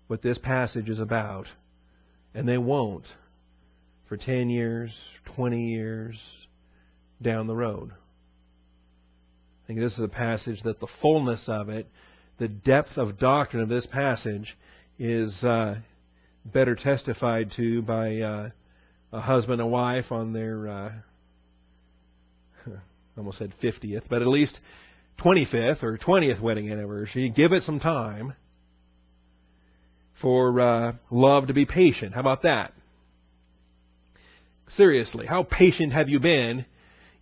[0.08, 1.46] what this passage is about,
[2.34, 3.06] and they won't
[4.08, 4.92] for ten years,
[5.36, 6.20] twenty years
[7.22, 7.92] down the road.
[9.62, 11.86] I think this is a passage that the fullness of it,
[12.38, 14.56] the depth of doctrine of this passage,
[14.98, 15.76] is uh,
[16.44, 18.50] better testified to by uh,
[19.12, 20.92] a husband and wife on their, uh,
[23.16, 24.58] almost said 50th, but at least
[25.22, 27.30] 25th or 20th wedding anniversary.
[27.30, 28.34] Give it some time
[30.20, 32.14] for uh, love to be patient.
[32.14, 32.72] How about that?
[34.68, 36.64] Seriously, how patient have you been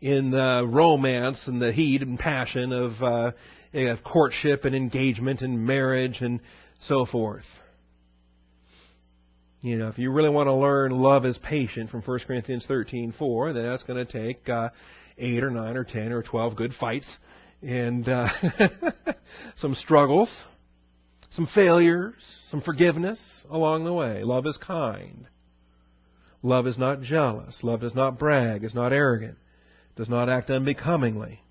[0.01, 3.33] in the romance and the heat and passion of, uh,
[3.74, 6.40] of courtship and engagement and marriage and
[6.83, 7.44] so forth.
[9.61, 13.55] You know, if you really want to learn love is patient from 1 Corinthians 13:4,
[13.55, 14.71] then that's going to take uh,
[15.18, 17.18] eight or nine or ten or twelve good fights
[17.61, 18.29] and uh,
[19.57, 20.44] some struggles,
[21.31, 22.14] some failures,
[22.51, 24.23] some forgiveness along the way.
[24.23, 25.27] Love is kind.
[26.42, 27.59] Love is not jealous.
[27.64, 28.62] Love does not brag.
[28.62, 29.37] Is not arrogant
[29.99, 31.42] does not act unbecomingly,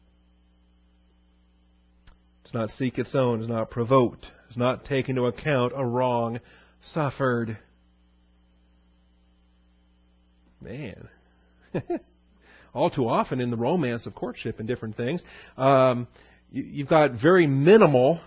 [2.45, 6.39] does not seek its own, is not provoked, does not take into account a wrong
[6.81, 7.57] suffered.
[10.61, 11.07] Man.
[12.73, 15.23] All too often in the romance of courtship and different things,
[15.57, 16.07] um,
[16.51, 18.19] you, you've got very minimal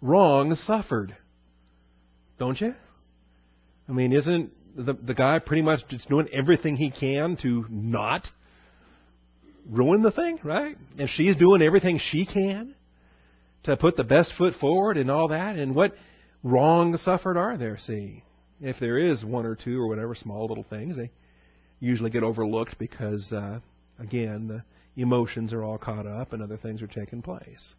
[0.00, 1.16] wrong suffered.
[2.38, 2.74] Don't you?
[3.88, 8.26] I mean, isn't the, the guy pretty much just doing everything he can to not
[9.68, 10.76] ruin the thing, right?
[10.98, 12.74] And she's doing everything she can
[13.64, 15.56] to put the best foot forward and all that.
[15.56, 15.94] And what
[16.42, 18.22] wrong suffered are there, see?
[18.60, 21.10] If there is one or two or whatever small little things, they
[21.80, 23.60] usually get overlooked because, uh,
[23.98, 24.62] again, the
[25.00, 27.74] emotions are all caught up and other things are taking place.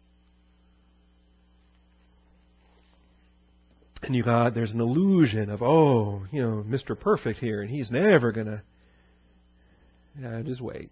[4.02, 6.98] And you got there's an illusion of oh you know Mr.
[6.98, 8.62] Perfect here and he's never gonna.
[10.18, 10.90] Yeah, just wait.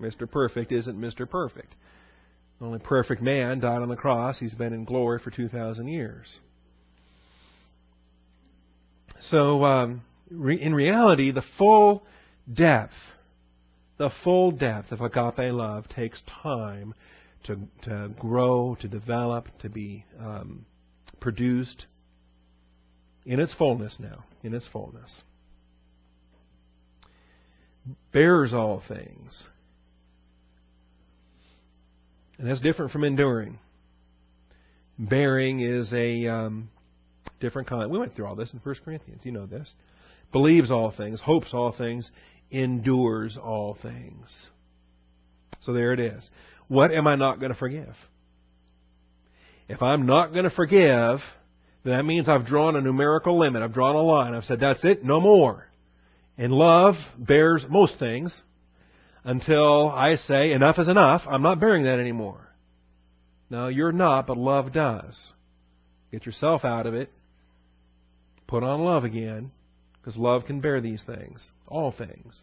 [0.00, 0.30] Mr.
[0.30, 1.28] Perfect isn't Mr.
[1.28, 1.74] Perfect.
[2.58, 4.38] The only perfect man died on the cross.
[4.38, 6.38] He's been in glory for 2,000 years.
[9.20, 12.02] So, um, in reality, the full
[12.52, 12.94] depth,
[13.98, 16.94] the full depth of agape love takes time
[17.44, 20.66] to, to grow, to develop, to be um,
[21.20, 21.86] produced
[23.24, 25.22] in its fullness now, in its fullness.
[28.12, 29.46] Bears all things
[32.38, 33.58] and that's different from enduring.
[34.98, 36.70] Bearing is a um,
[37.40, 37.90] different kind.
[37.90, 39.22] We went through all this in 1 Corinthians.
[39.24, 39.72] You know this.
[40.32, 42.10] Believes all things, hopes all things,
[42.50, 44.26] endures all things.
[45.62, 46.28] So there it is.
[46.68, 47.94] What am I not going to forgive?
[49.68, 51.20] If I'm not going to forgive,
[51.84, 53.62] then that means I've drawn a numerical limit.
[53.62, 54.34] I've drawn a line.
[54.34, 55.68] I've said, that's it, no more.
[56.38, 58.38] And love bears most things
[59.24, 61.22] until I say, enough is enough.
[61.26, 62.48] I'm not bearing that anymore.
[63.50, 65.16] No, you're not, but love does.
[66.12, 67.10] Get yourself out of it.
[68.46, 69.50] Put on love again,
[70.06, 72.40] because love can bear these things, all things.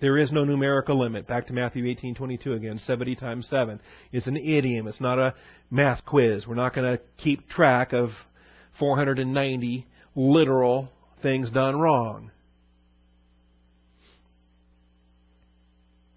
[0.00, 1.28] There is no numerical limit.
[1.28, 3.80] Back to Matthew 18:22 again, 70 times 7.
[4.10, 4.88] It's an idiom.
[4.88, 5.34] It's not a
[5.70, 6.44] math quiz.
[6.44, 8.10] We're not going to keep track of
[8.80, 9.86] 490
[10.16, 10.90] literal
[11.22, 12.32] things done wrong.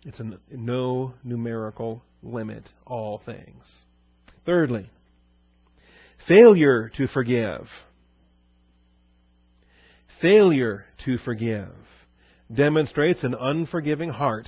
[0.05, 3.63] It's a no numerical limit, all things.
[4.43, 4.89] Thirdly,
[6.27, 7.67] failure to forgive.
[10.21, 11.69] Failure to forgive
[12.53, 14.47] demonstrates an unforgiving heart.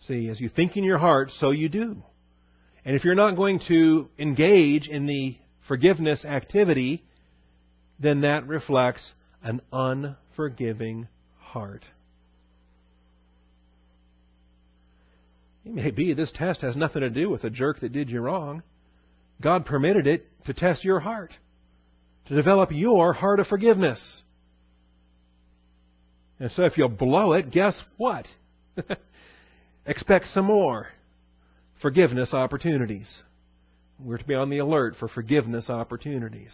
[0.00, 2.02] See, as you think in your heart, so you do.
[2.84, 5.36] And if you're not going to engage in the
[5.66, 7.04] forgiveness activity,
[7.98, 11.84] then that reflects an unforgiving heart.
[15.64, 18.20] It may be this test has nothing to do with the jerk that did you
[18.20, 18.62] wrong.
[19.42, 21.36] God permitted it to test your heart,
[22.26, 24.22] to develop your heart of forgiveness.
[26.40, 28.26] And so if you'll blow it, guess what?
[29.86, 30.88] Expect some more
[31.82, 33.22] forgiveness opportunities.
[33.98, 36.52] We're to be on the alert for forgiveness opportunities.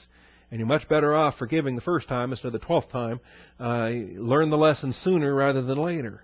[0.51, 3.21] And you're much better off forgiving the first time instead of the twelfth time.
[3.59, 6.23] Uh, learn the lesson sooner rather than later.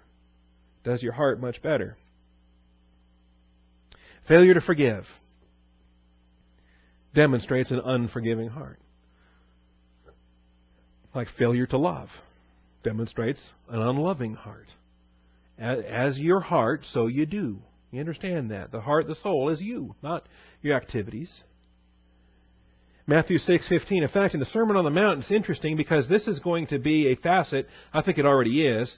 [0.85, 1.97] Does your heart much better.
[4.29, 5.05] Failure to forgive
[7.15, 8.79] demonstrates an unforgiving heart.
[11.15, 12.09] Like failure to love
[12.83, 14.69] demonstrates an unloving heart.
[15.59, 17.59] As your heart, so you do.
[17.91, 18.71] You understand that.
[18.73, 20.27] The heart, the soul is you, not
[20.63, 21.43] your activities.
[23.07, 24.03] Matthew 6:15.
[24.03, 26.79] In fact, in the Sermon on the Mount, it's interesting because this is going to
[26.79, 27.67] be a facet.
[27.93, 28.97] I think it already is,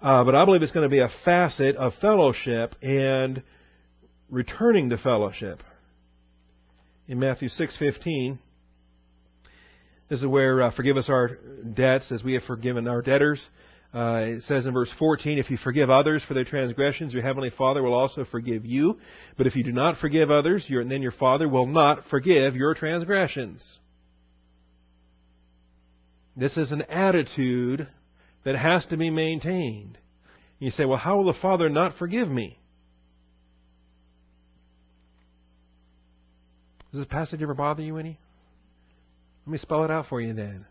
[0.00, 3.42] uh, but I believe it's going to be a facet of fellowship and
[4.30, 5.62] returning to fellowship.
[7.06, 8.38] In Matthew 6:15,
[10.10, 11.38] this is where uh, forgive us our
[11.72, 13.40] debts as we have forgiven our debtors.
[13.94, 17.50] Uh, it says in verse 14, if you forgive others for their transgressions, your heavenly
[17.50, 18.98] Father will also forgive you.
[19.38, 22.74] But if you do not forgive others, your, then your Father will not forgive your
[22.74, 23.64] transgressions.
[26.36, 27.86] This is an attitude
[28.44, 29.96] that has to be maintained.
[30.58, 32.58] You say, well, how will the Father not forgive me?
[36.90, 38.18] Does this passage ever bother you any?
[39.46, 40.66] Let me spell it out for you then.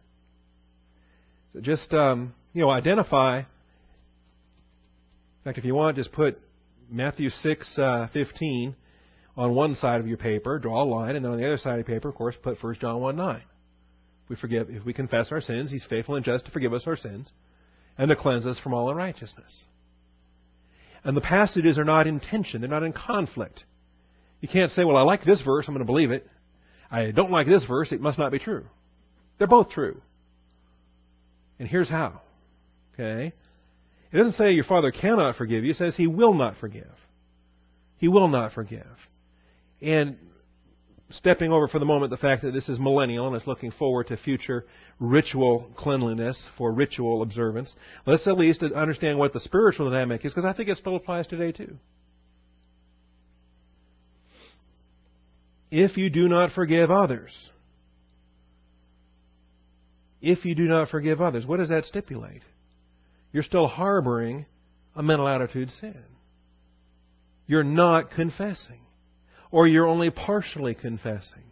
[1.53, 3.39] So just um, you know, identify.
[3.39, 3.45] In
[5.43, 6.39] fact, if you want, just put
[6.89, 8.75] Matthew six uh, fifteen
[9.39, 11.79] on one side of your paper, draw a line, and then on the other side
[11.79, 13.35] of your paper, of course, put 1 John 1 9.
[13.37, 16.83] If we forgive, if we confess our sins, He's faithful and just to forgive us
[16.85, 17.31] our sins
[17.97, 19.65] and to cleanse us from all unrighteousness.
[21.05, 23.63] And the passages are not in tension; they're not in conflict.
[24.41, 26.27] You can't say, "Well, I like this verse, I'm going to believe it."
[26.91, 28.65] I don't like this verse, it must not be true.
[29.37, 30.01] They're both true.
[31.59, 32.21] And here's how.
[32.93, 33.33] Okay?
[34.11, 36.89] It doesn't say your father cannot forgive you, it says he will not forgive.
[37.97, 38.87] He will not forgive.
[39.81, 40.17] And
[41.11, 44.07] stepping over for the moment the fact that this is millennial and it's looking forward
[44.07, 44.65] to future
[44.99, 47.73] ritual cleanliness for ritual observance,
[48.05, 51.27] let's at least understand what the spiritual dynamic is because I think it still applies
[51.27, 51.77] today too.
[55.71, 57.31] If you do not forgive others.
[60.21, 62.41] If you do not forgive others, what does that stipulate?
[63.31, 64.45] You're still harboring
[64.95, 66.03] a mental attitude sin.
[67.47, 68.81] You're not confessing.
[69.51, 71.43] Or you're only partially confessing.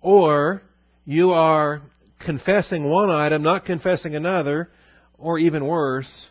[0.00, 0.62] Or
[1.04, 1.82] you are
[2.20, 4.70] confessing one item, not confessing another,
[5.18, 6.28] or even worse,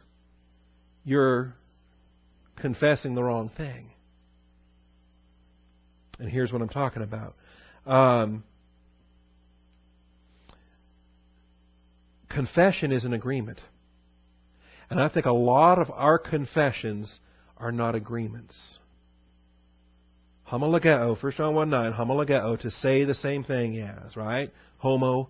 [1.03, 1.55] you're
[2.57, 3.92] confessing the wrong thing.
[6.23, 7.35] And here's what I'm talking about.
[7.85, 8.45] Um,
[12.29, 13.59] confession is an agreement.
[14.89, 17.19] And I think a lot of our confessions
[17.57, 18.55] are not agreements.
[20.49, 24.49] Homologeo, 1 John 1 9, homologeo, to say the same thing as, right?
[24.77, 25.29] Homo,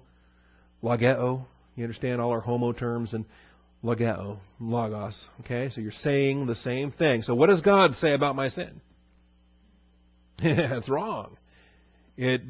[0.83, 1.43] logeo.
[1.75, 3.25] You understand all our homo terms and
[3.83, 5.19] logeo, logos.
[5.39, 7.23] Okay, so you're saying the same thing.
[7.23, 8.79] So what does God say about my sin?
[10.69, 11.37] That's wrong.
[12.17, 12.41] It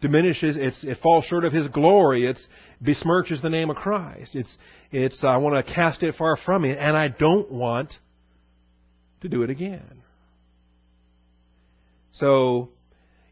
[0.00, 2.26] diminishes, it's, it falls short of His glory.
[2.26, 2.38] It
[2.82, 4.34] besmirches the name of Christ.
[4.34, 4.56] It's,
[4.90, 7.92] it's, I want to cast it far from me, and I don't want
[9.22, 10.02] to do it again.
[12.12, 12.68] So,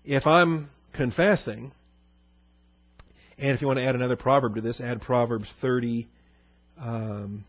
[0.04, 1.72] if I'm confessing,
[3.38, 6.08] and if you want to add another proverb to this, add Proverbs 30.
[6.80, 7.44] Um,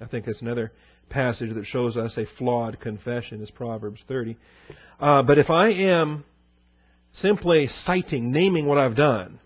[0.00, 0.72] I think that's another
[1.08, 4.36] passage that shows us a flawed confession is Proverbs 30.
[4.98, 6.24] Uh, but if I am
[7.12, 9.38] simply citing, naming what I've done,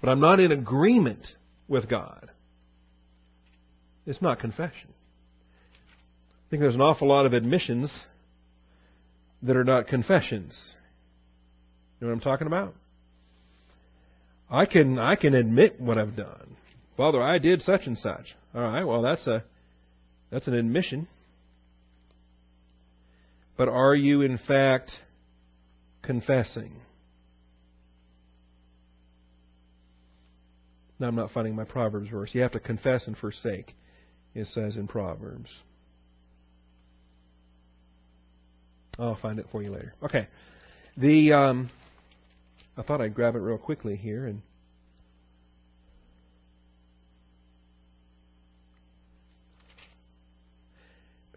[0.00, 1.26] but I'm not in agreement
[1.68, 2.30] with God,
[4.04, 4.90] it's not confession.
[6.46, 7.92] I think there's an awful lot of admissions
[9.42, 10.56] that are not confessions.
[12.00, 12.74] You know what I'm talking about?
[14.48, 16.56] I can I can admit what I've done.
[16.96, 18.36] Father, I did such and such.
[18.54, 19.42] All right, well that's a
[20.36, 21.08] that's an admission.
[23.56, 24.90] But are you in fact
[26.02, 26.72] confessing?
[30.98, 32.34] Now, I'm not finding my Proverbs verse.
[32.34, 33.74] You have to confess and forsake,
[34.34, 35.48] it says in Proverbs.
[38.98, 39.94] I'll find it for you later.
[40.02, 40.28] Okay.
[40.98, 41.70] The um,
[42.76, 44.42] I thought I'd grab it real quickly here and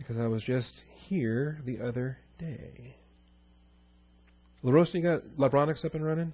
[0.10, 0.74] because I was just
[1.08, 2.96] here the other day.
[4.64, 6.34] LaRosa, you got Libronix up and running?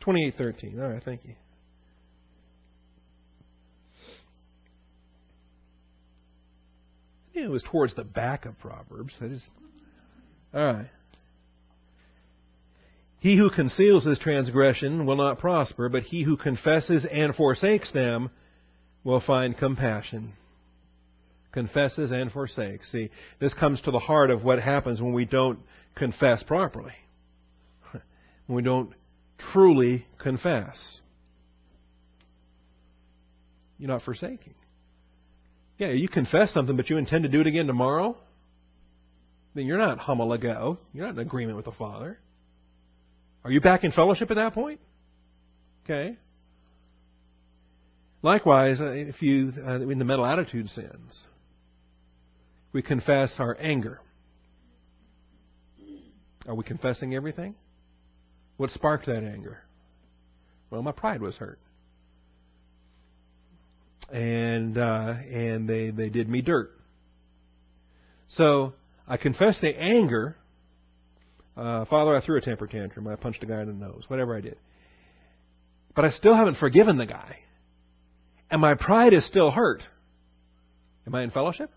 [0.00, 0.80] 2813.
[0.80, 1.34] All right, thank you.
[7.34, 9.14] it was towards the back of Proverbs.
[9.20, 9.44] I just,
[10.52, 10.90] all right.
[13.20, 18.30] He who conceals his transgression will not prosper, but he who confesses and forsakes them
[19.04, 20.32] will find compassion.
[21.52, 22.90] Confesses and forsakes.
[22.92, 25.58] See, this comes to the heart of what happens when we don't
[25.96, 26.92] confess properly.
[28.46, 28.94] When we don't
[29.52, 31.00] truly confess.
[33.78, 34.54] You're not forsaking.
[35.78, 38.16] Yeah, you confess something, but you intend to do it again tomorrow?
[39.54, 40.78] Then you're not homologeo.
[40.92, 42.18] You're not in agreement with the Father.
[43.44, 44.80] Are you back in fellowship at that point?
[45.84, 46.16] Okay.
[48.22, 51.26] Likewise, uh, if you uh, in the mental attitude sins,
[52.78, 53.98] we confess our anger.
[56.46, 57.56] Are we confessing everything?
[58.56, 59.58] What sparked that anger?
[60.70, 61.58] Well, my pride was hurt,
[64.12, 66.70] and uh, and they they did me dirt.
[68.28, 68.74] So
[69.08, 70.36] I confess the anger.
[71.56, 73.08] Uh, Father, I threw a temper tantrum.
[73.08, 74.04] I punched a guy in the nose.
[74.06, 74.56] Whatever I did,
[75.96, 77.40] but I still haven't forgiven the guy,
[78.52, 79.82] and my pride is still hurt.
[81.08, 81.72] Am I in fellowship?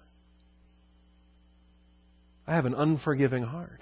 [2.47, 3.79] I have an unforgiving heart.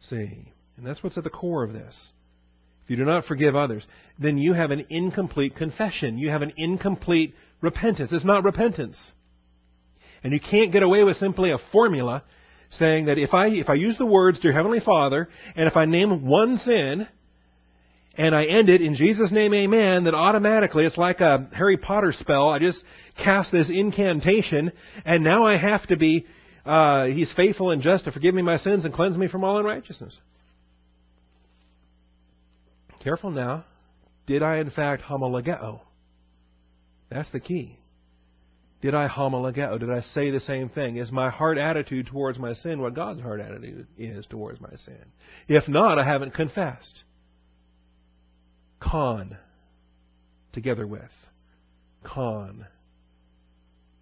[0.00, 2.10] See, and that's what's at the core of this.
[2.84, 3.84] If you do not forgive others,
[4.18, 6.18] then you have an incomplete confession.
[6.18, 8.12] You have an incomplete repentance.
[8.12, 8.96] It's not repentance.
[10.22, 12.22] And you can't get away with simply a formula
[12.70, 15.84] saying that if I, if I use the words, Dear Heavenly Father, and if I
[15.84, 17.08] name one sin,
[18.18, 22.12] and I end it in Jesus' name, amen, then automatically it's like a Harry Potter
[22.12, 22.48] spell.
[22.48, 22.82] I just
[23.22, 24.72] cast this incantation,
[25.04, 26.26] and now I have to be,
[26.66, 29.58] uh, He's faithful and just to forgive me my sins and cleanse me from all
[29.58, 30.18] unrighteousness.
[33.02, 33.64] Careful now.
[34.26, 35.80] Did I in fact homologeo?
[37.08, 37.78] That's the key.
[38.82, 39.78] Did I homologeo?
[39.78, 40.96] Did I say the same thing?
[40.96, 45.04] Is my heart attitude towards my sin what God's heart attitude is towards my sin?
[45.48, 47.04] If not, I haven't confessed.
[48.80, 49.36] Con.
[50.52, 51.02] Together with.
[52.04, 52.66] Con.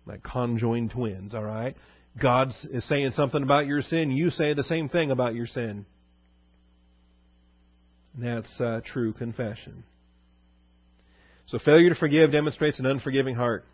[0.07, 1.77] Like conjoined twins, alright?
[2.21, 4.11] God is saying something about your sin.
[4.11, 5.85] You say the same thing about your sin.
[8.17, 9.85] That's uh, true confession.
[11.47, 13.65] So failure to forgive demonstrates an unforgiving heart.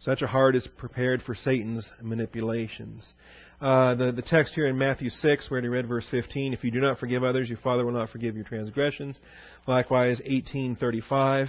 [0.00, 3.12] Such a heart is prepared for Satan's manipulations.
[3.60, 6.70] Uh, the, the text here in Matthew 6, where he read verse 15, if you
[6.70, 9.18] do not forgive others, your Father will not forgive your transgressions.
[9.66, 11.48] Likewise, 1835,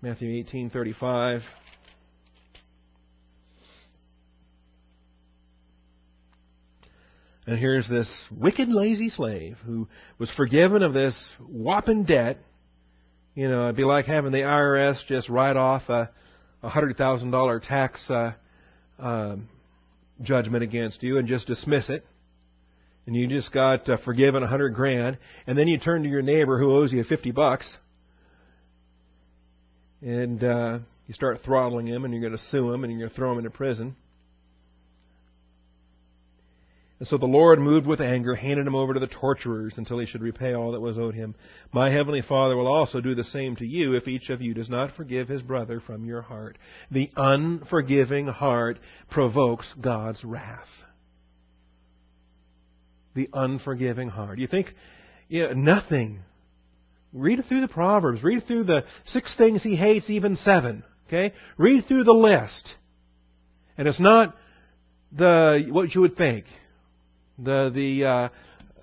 [0.00, 1.42] Matthew 1835.
[7.46, 9.86] And here's this wicked, lazy slave who
[10.18, 12.38] was forgiven of this whopping debt.
[13.36, 16.10] You know, it'd be like having the IRS just write off a,
[16.62, 18.32] a hundred thousand dollar tax uh,
[18.98, 19.48] um,
[20.22, 22.04] judgment against you and just dismiss it.
[23.06, 26.22] And you just got uh, forgiven a hundred grand, and then you turn to your
[26.22, 27.76] neighbor who owes you fifty bucks,
[30.02, 33.10] and uh, you start throttling him, and you're going to sue him, and you're going
[33.10, 33.94] to throw him into prison.
[36.98, 40.06] And so the Lord, moved with anger, handed him over to the torturers until he
[40.06, 41.34] should repay all that was owed him.
[41.72, 44.70] My heavenly Father will also do the same to you if each of you does
[44.70, 46.56] not forgive his brother from your heart.
[46.90, 48.78] The unforgiving heart
[49.10, 50.68] provokes God's wrath.
[53.14, 54.38] The unforgiving heart.
[54.38, 54.68] You think,
[55.28, 56.20] yeah, nothing.
[57.12, 58.22] Read through the Proverbs.
[58.22, 60.82] Read through the six things he hates, even seven.
[61.08, 61.34] Okay?
[61.58, 62.74] Read through the list.
[63.76, 64.34] And it's not
[65.12, 66.46] the, what you would think
[67.38, 68.28] the the uh,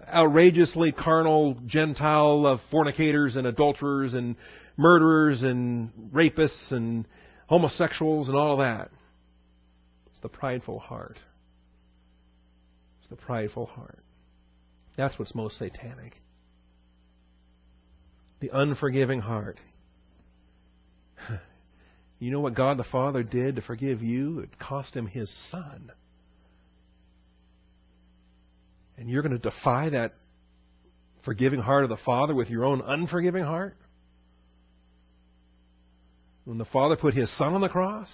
[0.08, 4.36] outrageously carnal Gentile of fornicators and adulterers and
[4.78, 7.08] murderers and rapists and
[7.48, 8.90] homosexuals and all that.
[10.12, 11.18] It's the prideful heart.
[13.02, 14.04] It's the prideful heart.
[14.98, 16.14] That's what's most satanic.
[18.40, 19.60] The unforgiving heart.
[22.20, 24.40] You know what God the Father did to forgive you?
[24.40, 25.92] It cost him his Son.
[28.98, 30.14] And you're going to defy that
[31.24, 33.76] forgiving heart of the Father with your own unforgiving heart?
[36.46, 38.10] When the Father put His Son on the cross,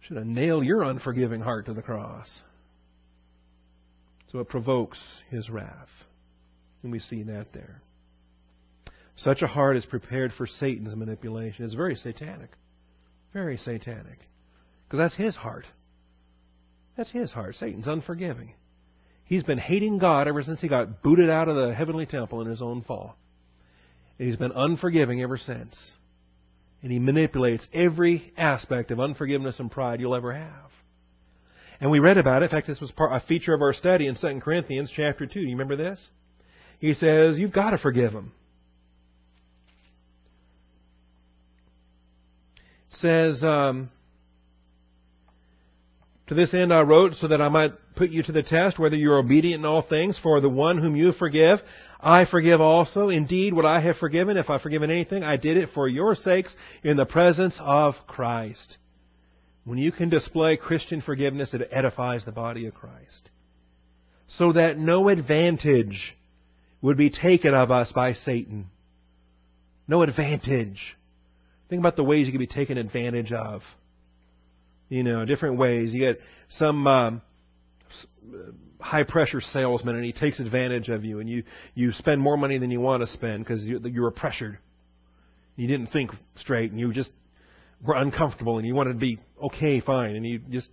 [0.00, 2.28] should have nailed your unforgiving heart to the cross.
[4.30, 5.88] So it provokes His wrath.
[6.82, 7.82] And we see that there.
[9.16, 11.64] Such a heart is prepared for Satan's manipulation.
[11.64, 12.50] It's very satanic.
[13.34, 14.18] Very satanic.
[14.86, 15.66] Because that's his heart.
[16.96, 17.54] That's his heart.
[17.56, 18.54] Satan's unforgiving.
[19.30, 22.48] He's been hating God ever since he got booted out of the heavenly temple in
[22.48, 23.14] his own fall.
[24.18, 25.76] And he's been unforgiving ever since.
[26.82, 30.72] And he manipulates every aspect of unforgiveness and pride you'll ever have.
[31.80, 32.46] And we read about it.
[32.46, 35.32] In fact, this was part, a feature of our study in 2 Corinthians chapter 2.
[35.32, 36.04] Do you remember this?
[36.80, 38.32] He says, You've got to forgive him.
[42.94, 43.90] says, um,
[46.30, 48.94] To this end I wrote, so that I might put you to the test, whether
[48.94, 50.16] you are obedient in all things.
[50.22, 51.58] For the one whom you forgive,
[51.98, 53.08] I forgive also.
[53.08, 56.54] Indeed, what I have forgiven, if I've forgiven anything, I did it for your sakes
[56.84, 58.76] in the presence of Christ.
[59.64, 63.28] When you can display Christian forgiveness, it edifies the body of Christ.
[64.28, 66.16] So that no advantage
[66.80, 68.66] would be taken of us by Satan.
[69.88, 70.96] No advantage.
[71.68, 73.62] Think about the ways you can be taken advantage of.
[74.90, 75.94] You know, different ways.
[75.94, 76.20] You get
[76.50, 77.22] some um,
[78.80, 82.58] high pressure salesman and he takes advantage of you and you, you spend more money
[82.58, 84.58] than you want to spend because you, you were pressured.
[85.56, 87.10] You didn't think straight and you just
[87.84, 90.68] were uncomfortable and you wanted to be okay, fine, and you just,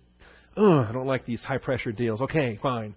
[0.56, 2.20] oh, I don't like these high pressure deals.
[2.20, 2.94] Okay, fine,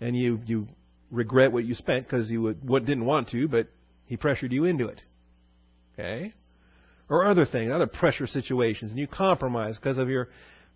[0.00, 0.66] and you you
[1.10, 3.68] regret what you spent because you would, what didn't want to, but
[4.06, 5.00] he pressured you into it.
[5.94, 6.32] Okay,
[7.10, 10.28] or other things, other pressure situations, and you compromise because of your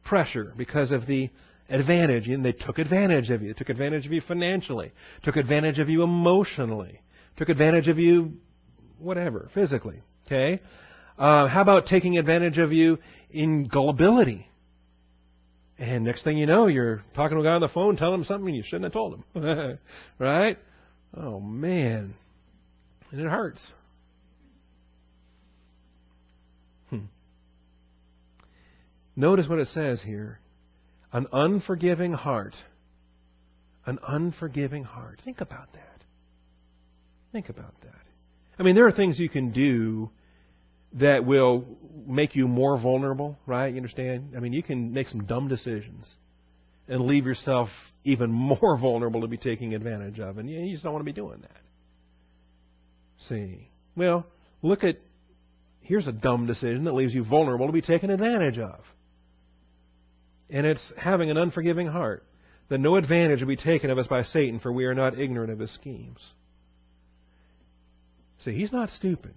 [0.05, 1.31] pressure, because of the
[1.71, 3.49] advantage, and they took advantage of you.
[3.49, 7.01] They took advantage of you financially, took advantage of you emotionally,
[7.39, 8.35] took advantage of you,
[8.99, 10.03] whatever, physically.
[10.27, 10.61] Okay.
[11.17, 12.99] Uh, how about taking advantage of you
[13.31, 14.49] in gullibility?
[15.79, 18.25] And next thing you know, you're talking to a guy on the phone, telling him
[18.25, 19.79] something you shouldn't have told him.
[20.19, 20.59] right?
[21.17, 22.15] Oh, man.
[23.11, 23.73] And it hurts.
[26.91, 27.07] Hmm.
[29.17, 30.41] Notice what it says here
[31.13, 32.55] an unforgiving heart.
[33.87, 35.21] An unforgiving heart.
[35.25, 36.03] Think about that.
[37.33, 37.93] Think about that.
[38.59, 40.11] I mean, there are things you can do
[40.95, 41.65] that will
[42.07, 43.69] make you more vulnerable, right?
[43.69, 44.35] You understand?
[44.37, 46.13] I mean, you can make some dumb decisions
[46.89, 47.69] and leave yourself
[48.05, 51.13] even more vulnerable to be taking advantage of, and you just don't want to be
[51.13, 51.51] doing that.
[53.29, 53.69] See?
[53.97, 54.27] Well,
[54.63, 54.97] look at
[55.81, 58.81] here's a dumb decision that leaves you vulnerable to be taken advantage of.
[60.51, 62.25] And it's having an unforgiving heart,
[62.69, 65.53] that no advantage will be taken of us by Satan, for we are not ignorant
[65.53, 66.21] of his schemes.
[68.39, 69.35] See, he's not stupid.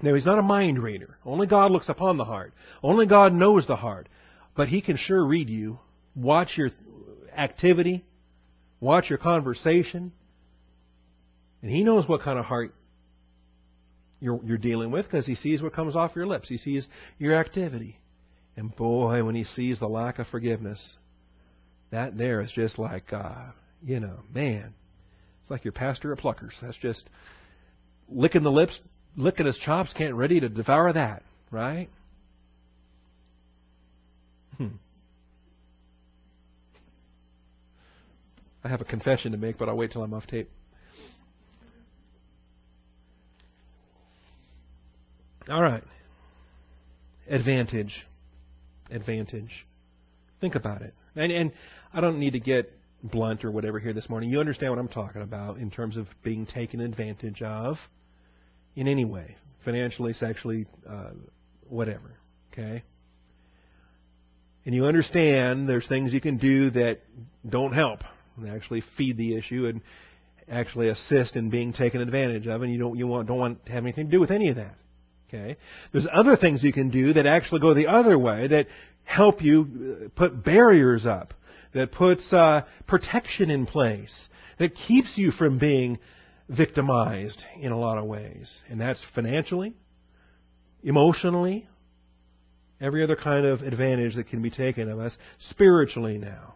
[0.00, 1.16] Now, he's not a mind reader.
[1.24, 2.52] Only God looks upon the heart.
[2.82, 4.08] Only God knows the heart.
[4.56, 5.78] But he can sure read you,
[6.14, 6.70] watch your
[7.36, 8.04] activity,
[8.80, 10.12] watch your conversation,
[11.62, 12.74] and he knows what kind of heart
[14.20, 16.48] you're, you're dealing with because he sees what comes off your lips.
[16.48, 16.86] He sees
[17.18, 17.98] your activity.
[18.58, 20.96] And boy, when he sees the lack of forgiveness,
[21.92, 23.52] that there is just like, uh,
[23.84, 24.74] you know, man,
[25.42, 26.54] it's like your pastor of pluckers.
[26.60, 27.08] That's just
[28.08, 28.80] licking the lips,
[29.16, 31.88] licking his chops, can't ready to devour that, right?
[34.56, 34.66] Hmm.
[38.64, 40.50] I have a confession to make, but I'll wait till I'm off tape.
[45.48, 45.84] All right.
[47.28, 48.04] Advantage.
[48.90, 49.66] Advantage.
[50.40, 50.94] Think about it.
[51.16, 51.52] And, and
[51.92, 52.72] I don't need to get
[53.02, 54.30] blunt or whatever here this morning.
[54.30, 57.76] You understand what I'm talking about in terms of being taken advantage of
[58.74, 61.10] in any way, financially, sexually, uh,
[61.68, 62.18] whatever.
[62.52, 62.82] Okay?
[64.64, 67.00] And you understand there's things you can do that
[67.48, 68.00] don't help
[68.36, 69.80] and actually feed the issue and
[70.50, 73.72] actually assist in being taken advantage of, and you don't you want don't want to
[73.72, 74.74] have anything to do with any of that.
[75.28, 75.56] Okay?
[75.92, 78.66] There's other things you can do that actually go the other way that
[79.04, 81.34] help you uh, put barriers up,
[81.74, 84.14] that puts uh, protection in place,
[84.58, 85.98] that keeps you from being
[86.48, 88.52] victimized in a lot of ways.
[88.68, 89.74] And that's financially,
[90.82, 91.68] emotionally,
[92.80, 95.16] every other kind of advantage that can be taken of us
[95.50, 96.54] spiritually now.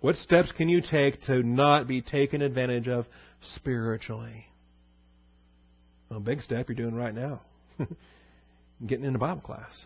[0.00, 3.06] What steps can you take to not be taken advantage of
[3.54, 4.46] spiritually?
[6.08, 7.42] Well, a big step you're doing right now.
[8.86, 9.84] Getting into Bible class,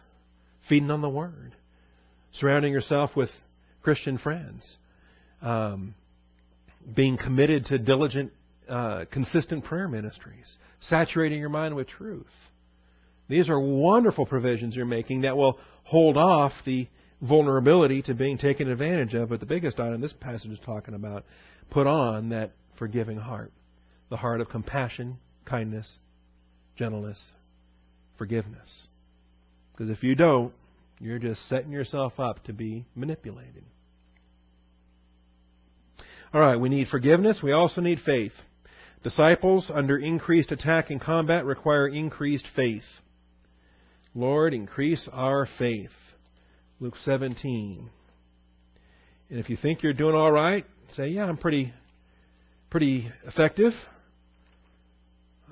[0.69, 1.55] feeding on the Word,
[2.33, 3.31] surrounding yourself with
[3.83, 4.77] Christian friends,
[5.43, 5.95] um,
[6.95, 8.33] being committed to diligent
[8.69, 12.27] uh, consistent prayer ministries, saturating your mind with truth.
[13.29, 16.89] These are wonderful provisions you're making that will hold off the
[17.21, 19.29] vulnerability to being taken advantage of.
[19.29, 21.25] But the biggest item this passage is talking about
[21.71, 23.53] put on that forgiving heart,
[24.11, 25.99] the heart of compassion, kindness,
[26.77, 27.21] gentleness,
[28.19, 28.89] forgiveness.
[29.73, 30.53] Because if you don't,
[30.99, 33.65] you're just setting yourself up to be manipulated.
[36.33, 37.41] All right, we need forgiveness.
[37.43, 38.33] We also need faith.
[39.03, 42.83] Disciples under increased attack and combat require increased faith.
[44.15, 45.91] Lord, increase our faith.
[46.81, 47.91] Luke 17.
[49.29, 50.65] And if you think you're doing all right,
[50.95, 51.73] say, yeah, I'm pretty,
[52.71, 53.73] pretty effective.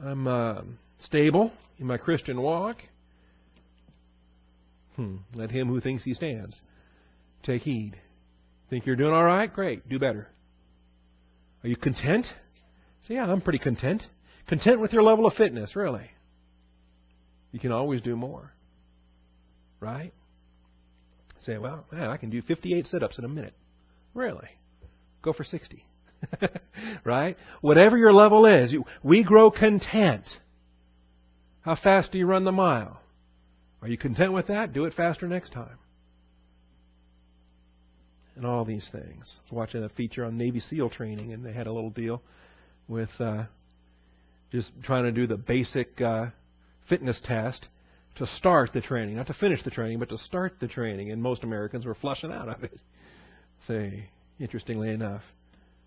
[0.02, 0.62] I'm uh,
[1.00, 2.76] stable in my Christian walk.
[4.96, 5.16] Hmm.
[5.34, 6.60] Let him who thinks he stands
[7.44, 7.96] take heed.
[8.70, 9.52] Think you're doing all right?
[9.52, 9.88] Great.
[9.88, 10.28] Do better.
[11.62, 12.26] Are you content?
[13.06, 14.02] Say, yeah, I'm pretty content.
[14.48, 16.10] Content with your level of fitness, really.
[17.52, 18.52] You can always do more.
[19.80, 20.12] Right?
[21.40, 23.54] Say, well, man, I can do 58 sit ups in a minute.
[24.14, 24.48] Really?
[25.22, 25.84] Go for 60.
[27.04, 27.36] right?
[27.60, 30.24] Whatever your level is, you, we grow content.
[31.64, 33.00] How fast do you run the mile?
[33.80, 34.74] Are you content with that?
[34.74, 35.78] Do it faster next time.
[38.36, 39.38] And all these things.
[39.38, 42.20] I was watching a feature on Navy SEAL training, and they had a little deal
[42.86, 43.44] with uh,
[44.52, 46.26] just trying to do the basic uh,
[46.86, 47.68] fitness test
[48.16, 51.12] to start the training, not to finish the training, but to start the training.
[51.12, 52.78] And most Americans were flushing out of it.
[53.66, 55.22] Say, interestingly enough,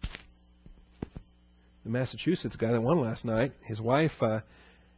[0.01, 4.39] the Massachusetts guy that won last night, his wife uh,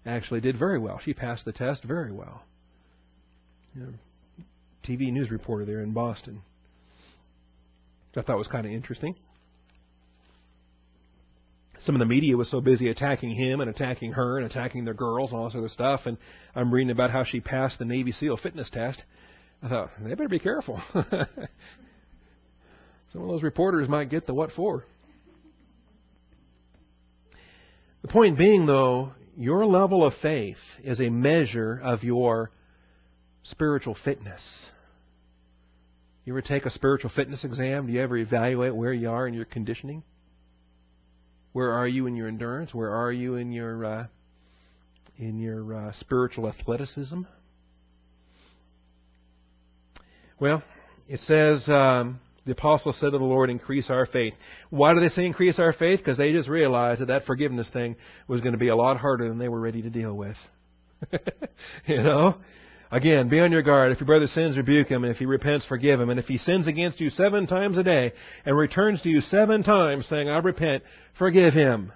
[0.05, 0.99] actually did very well.
[1.03, 2.43] She passed the test very well.
[3.75, 3.93] You know,
[4.87, 6.41] TV news reporter there in Boston.
[8.11, 9.15] Which I thought was kind of interesting.
[11.81, 14.93] Some of the media was so busy attacking him and attacking her and attacking their
[14.93, 16.01] girls and all this other stuff.
[16.05, 16.17] And
[16.53, 19.01] I'm reading about how she passed the Navy SEAL fitness test.
[19.61, 20.81] I thought, they better be careful.
[23.13, 24.85] Some of those reporters might get the what for.
[28.01, 32.51] The point being, though, your level of faith is a measure of your
[33.43, 34.41] spiritual fitness.
[36.25, 37.87] You ever take a spiritual fitness exam?
[37.87, 40.03] Do you ever evaluate where you are in your conditioning?
[41.53, 42.73] Where are you in your endurance?
[42.73, 44.07] Where are you in your uh,
[45.17, 47.21] in your uh, spiritual athleticism?
[50.37, 50.61] Well,
[51.07, 52.19] it says um,
[52.49, 54.33] the apostle said to the Lord, "Increase our faith."
[54.69, 55.99] Why do they say increase our faith?
[55.99, 57.95] Because they just realized that that forgiveness thing
[58.27, 60.37] was going to be a lot harder than they were ready to deal with.
[61.85, 62.35] you know,
[62.91, 63.91] Again, be on your guard.
[63.91, 66.09] If your brother sins, rebuke him, and if he repents, forgive him.
[66.09, 68.13] And if he sins against you seven times a day
[68.45, 70.83] and returns to you seven times saying, I repent,
[71.17, 71.93] forgive him.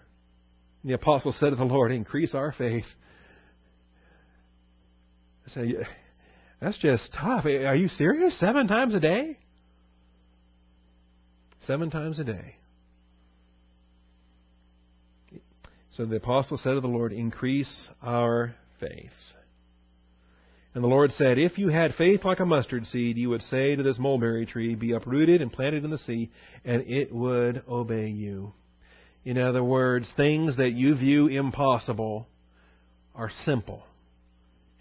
[0.84, 2.86] And the apostle said to the Lord, increase our faith.
[5.48, 5.76] I say,
[6.62, 7.46] that's just tough.
[7.46, 8.40] Are you serious?
[8.40, 9.40] Seven times a day?
[11.66, 12.56] Seven times a day.
[15.92, 19.12] So the apostle said to the Lord, increase our faith.
[20.74, 23.76] And the Lord said, If you had faith like a mustard seed, you would say
[23.76, 26.32] to this mulberry tree, Be uprooted and planted in the sea,
[26.66, 28.54] and it would obey you.
[29.24, 32.28] In other words, things that you view impossible
[33.14, 33.84] are simple,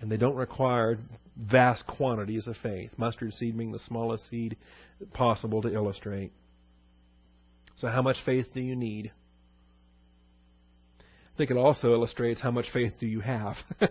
[0.00, 0.98] and they don't require
[1.36, 2.90] vast quantities of faith.
[2.96, 4.56] Mustard seed being the smallest seed
[5.12, 6.32] possible to illustrate.
[7.76, 9.12] So, how much faith do you need?
[11.00, 13.56] I think it also illustrates how much faith do you have.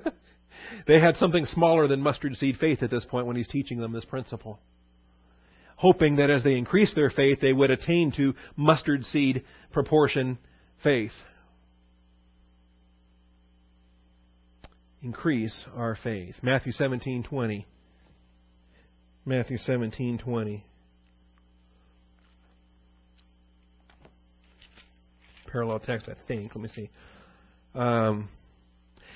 [0.87, 3.91] They had something smaller than mustard seed faith at this point when he's teaching them
[3.91, 4.59] this principle.
[5.77, 10.37] Hoping that as they increased their faith, they would attain to mustard seed proportion
[10.83, 11.11] faith.
[15.01, 16.35] Increase our faith.
[16.43, 17.65] Matthew 17:20.
[19.25, 20.63] Matthew 17:20.
[25.51, 26.55] Parallel text, I think.
[26.55, 26.89] Let me see.
[27.75, 28.29] Um,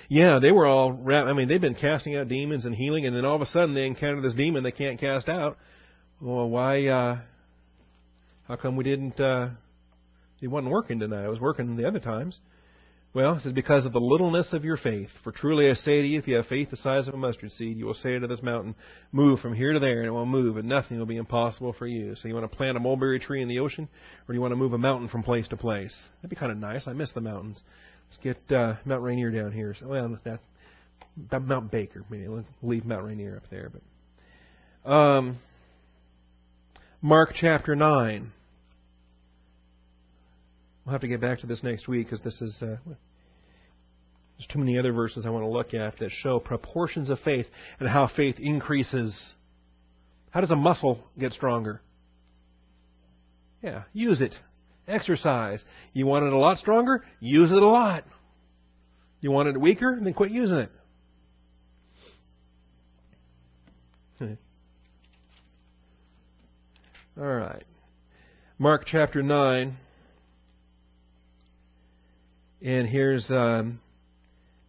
[0.10, 1.00] yeah, they were all.
[1.12, 3.74] I mean, they've been casting out demons and healing, and then all of a sudden
[3.74, 5.58] they encounter this demon they can't cast out.
[6.22, 6.86] Well, why?
[6.88, 7.20] Uh,
[8.48, 9.20] how come we didn't?
[9.20, 9.50] Uh,
[10.42, 11.26] it wasn't working tonight.
[11.26, 12.40] It was working the other times.
[13.16, 15.08] Well, it says because of the littleness of your faith.
[15.24, 17.54] For truly I say to you, if you have faith the size of a mustard
[17.54, 18.76] seed, you will say to this mountain,
[19.14, 21.88] "Move from here to there," and it will move, and nothing will be impossible for
[21.88, 22.16] you.
[22.16, 23.88] So you want to plant a mulberry tree in the ocean,
[24.28, 25.96] or do you want to move a mountain from place to place?
[26.18, 26.88] That'd be kind of nice.
[26.88, 27.62] I miss the mountains.
[28.10, 29.74] Let's get uh, Mount Rainier down here.
[29.80, 32.04] So, well, that, Mount Baker.
[32.10, 33.72] Maybe we'll leave Mount Rainier up there.
[34.84, 35.40] But um,
[37.02, 38.34] Mark chapter nine.
[40.86, 42.76] We'll have to get back to this next week because this is uh,
[44.38, 47.48] there's too many other verses I want to look at that show proportions of faith
[47.80, 49.18] and how faith increases.
[50.32, 51.82] How does a muscle get stronger?
[53.62, 54.36] Yeah, use it.
[54.88, 55.64] Exercise.
[55.94, 57.04] You want it a lot stronger?
[57.20, 58.04] Use it a lot.
[59.22, 59.98] You want it weaker?
[60.02, 60.72] Then quit using it.
[67.18, 67.64] All right.
[68.60, 69.78] Mark chapter 9.
[72.62, 73.80] And here's um,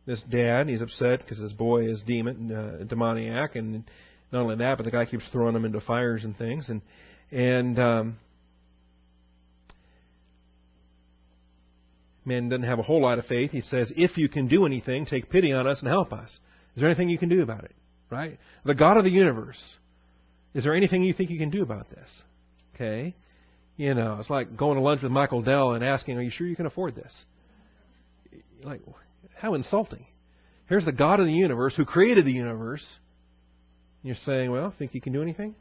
[0.06, 0.68] this dad.
[0.68, 3.84] He's upset because his boy is demon, uh, demoniac, and
[4.32, 6.68] not only that, but the guy keeps throwing him into fires and things.
[6.68, 6.80] And
[7.30, 8.18] and um,
[12.24, 13.50] man doesn't have a whole lot of faith.
[13.50, 16.30] He says, "If you can do anything, take pity on us and help us."
[16.74, 17.74] Is there anything you can do about it?
[18.10, 18.38] Right?
[18.64, 19.60] The God of the universe.
[20.54, 22.08] Is there anything you think you can do about this?
[22.74, 23.14] Okay.
[23.76, 26.46] You know, it's like going to lunch with Michael Dell and asking, "Are you sure
[26.46, 27.24] you can afford this?"
[28.62, 28.80] Like,
[29.36, 30.06] how insulting.
[30.68, 32.84] Here's the God of the universe who created the universe.
[34.02, 35.54] You're saying, well, think you can do anything?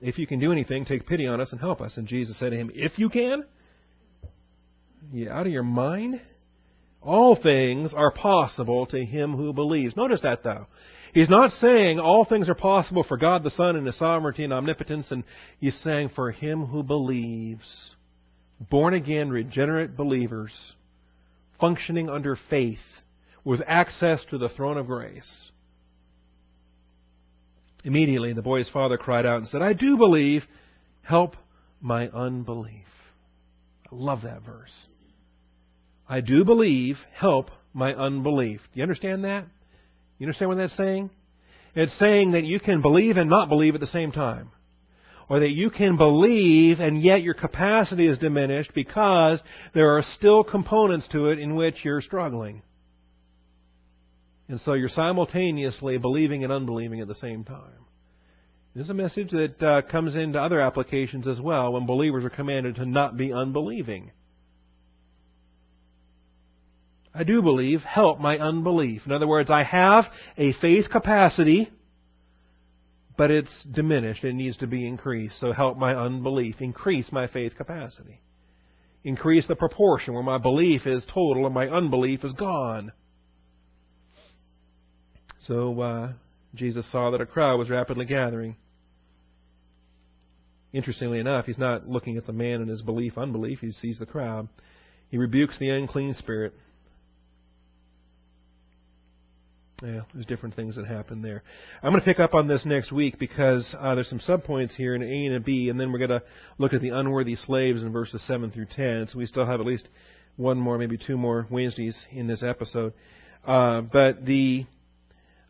[0.00, 1.96] If you can do anything, take pity on us and help us.
[1.96, 3.44] And Jesus said to him, If you can?
[5.12, 6.20] You out of your mind?
[7.02, 9.96] All things are possible to him who believes.
[9.96, 10.66] Notice that though.
[11.12, 14.52] He's not saying all things are possible for God the Son and His sovereignty and
[14.52, 15.24] omnipotence, and
[15.58, 17.94] He's saying for him who believes.
[18.70, 20.52] Born again, regenerate believers
[21.60, 22.78] functioning under faith
[23.44, 25.50] with access to the throne of grace.
[27.84, 30.42] Immediately, the boy's father cried out and said, I do believe.
[31.02, 31.36] Help
[31.80, 32.86] my unbelief.
[33.90, 34.86] I love that verse.
[36.08, 36.96] I do believe.
[37.12, 38.60] Help my unbelief.
[38.72, 39.46] Do you understand that?
[40.18, 41.10] You understand what that's saying?
[41.74, 44.50] It's saying that you can believe and not believe at the same time
[45.30, 49.40] or that you can believe and yet your capacity is diminished because
[49.72, 52.62] there are still components to it in which you're struggling.
[54.48, 57.86] And so you're simultaneously believing and unbelieving at the same time.
[58.74, 62.30] This is a message that uh, comes into other applications as well when believers are
[62.30, 64.10] commanded to not be unbelieving.
[67.14, 69.02] I do believe, help my unbelief.
[69.06, 70.06] In other words, I have
[70.36, 71.70] a faith capacity
[73.20, 74.24] but it's diminished.
[74.24, 75.38] It needs to be increased.
[75.40, 76.62] So help my unbelief.
[76.62, 78.22] Increase my faith capacity.
[79.04, 82.92] Increase the proportion where my belief is total and my unbelief is gone.
[85.40, 86.12] So uh,
[86.54, 88.56] Jesus saw that a crowd was rapidly gathering.
[90.72, 93.58] Interestingly enough, he's not looking at the man and his belief, unbelief.
[93.58, 94.48] He sees the crowd.
[95.10, 96.54] He rebukes the unclean spirit.
[99.82, 101.42] Yeah, there's different things that happen there.
[101.82, 104.94] I'm going to pick up on this next week because uh, there's some subpoints here
[104.94, 106.22] in A and B, and then we're going to
[106.58, 109.08] look at the unworthy slaves in verses 7 through 10.
[109.08, 109.88] So we still have at least
[110.36, 112.92] one more, maybe two more Wednesdays in this episode.
[113.46, 114.66] Uh, but the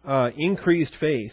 [0.04, 1.32] uh, increased faith,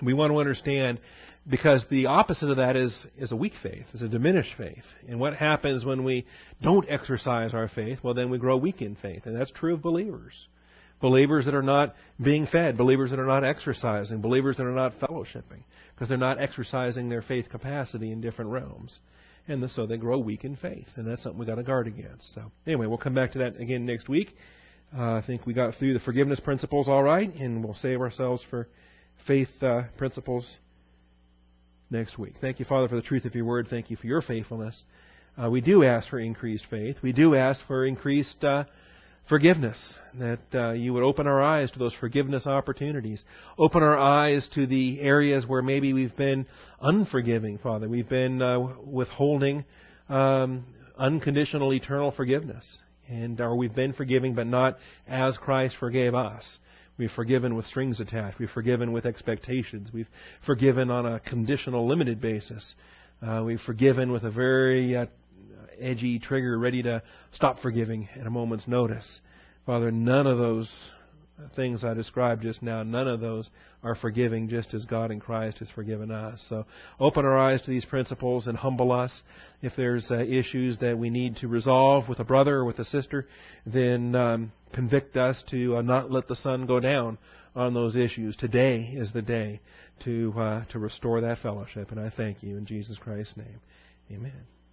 [0.00, 1.00] we want to understand
[1.48, 4.84] because the opposite of that is is a weak faith, is a diminished faith.
[5.08, 6.26] And what happens when we
[6.62, 7.98] don't exercise our faith?
[8.04, 10.46] Well, then we grow weak in faith, and that's true of believers.
[11.00, 14.98] Believers that are not being fed, believers that are not exercising, believers that are not
[14.98, 15.62] fellowshipping,
[15.94, 18.98] because they're not exercising their faith capacity in different realms.
[19.48, 22.34] And so they grow weak in faith, and that's something we've got to guard against.
[22.34, 24.34] So, anyway, we'll come back to that again next week.
[24.96, 28.42] Uh, I think we got through the forgiveness principles all right, and we'll save ourselves
[28.50, 28.68] for
[29.26, 30.48] faith uh, principles
[31.90, 32.34] next week.
[32.40, 33.66] Thank you, Father, for the truth of your word.
[33.68, 34.84] Thank you for your faithfulness.
[35.40, 36.96] Uh, we do ask for increased faith.
[37.02, 38.64] We do ask for increased uh,
[39.28, 39.78] forgiveness,
[40.18, 43.24] that uh, you would open our eyes to those forgiveness opportunities.
[43.58, 46.46] Open our eyes to the areas where maybe we've been
[46.80, 47.88] unforgiving, Father.
[47.88, 49.64] We've been uh, withholding
[50.08, 50.64] um,
[50.96, 52.64] unconditional eternal forgiveness.
[53.08, 56.58] And or we've been forgiving, but not as Christ forgave us.
[56.98, 58.38] We've forgiven with strings attached.
[58.38, 59.90] We've forgiven with expectations.
[59.92, 60.08] We've
[60.44, 62.74] forgiven on a conditional, limited basis.
[63.22, 65.06] Uh, we've forgiven with a very uh,
[65.80, 67.02] edgy trigger ready to
[67.32, 69.20] stop forgiving at a moment's notice.
[69.64, 70.70] Father, none of those
[71.54, 73.48] things I described just now, none of those
[73.82, 76.42] are forgiving just as God in Christ has forgiven us.
[76.48, 76.64] So
[76.98, 79.12] open our eyes to these principles and humble us.
[79.62, 82.84] If there's uh, issues that we need to resolve with a brother or with a
[82.84, 83.26] sister,
[83.66, 87.18] then um, convict us to uh, not let the sun go down
[87.54, 88.36] on those issues.
[88.36, 89.60] Today is the day
[90.04, 93.60] to uh, to restore that fellowship, and I thank you in Jesus Christ's name.
[94.10, 94.55] Amen.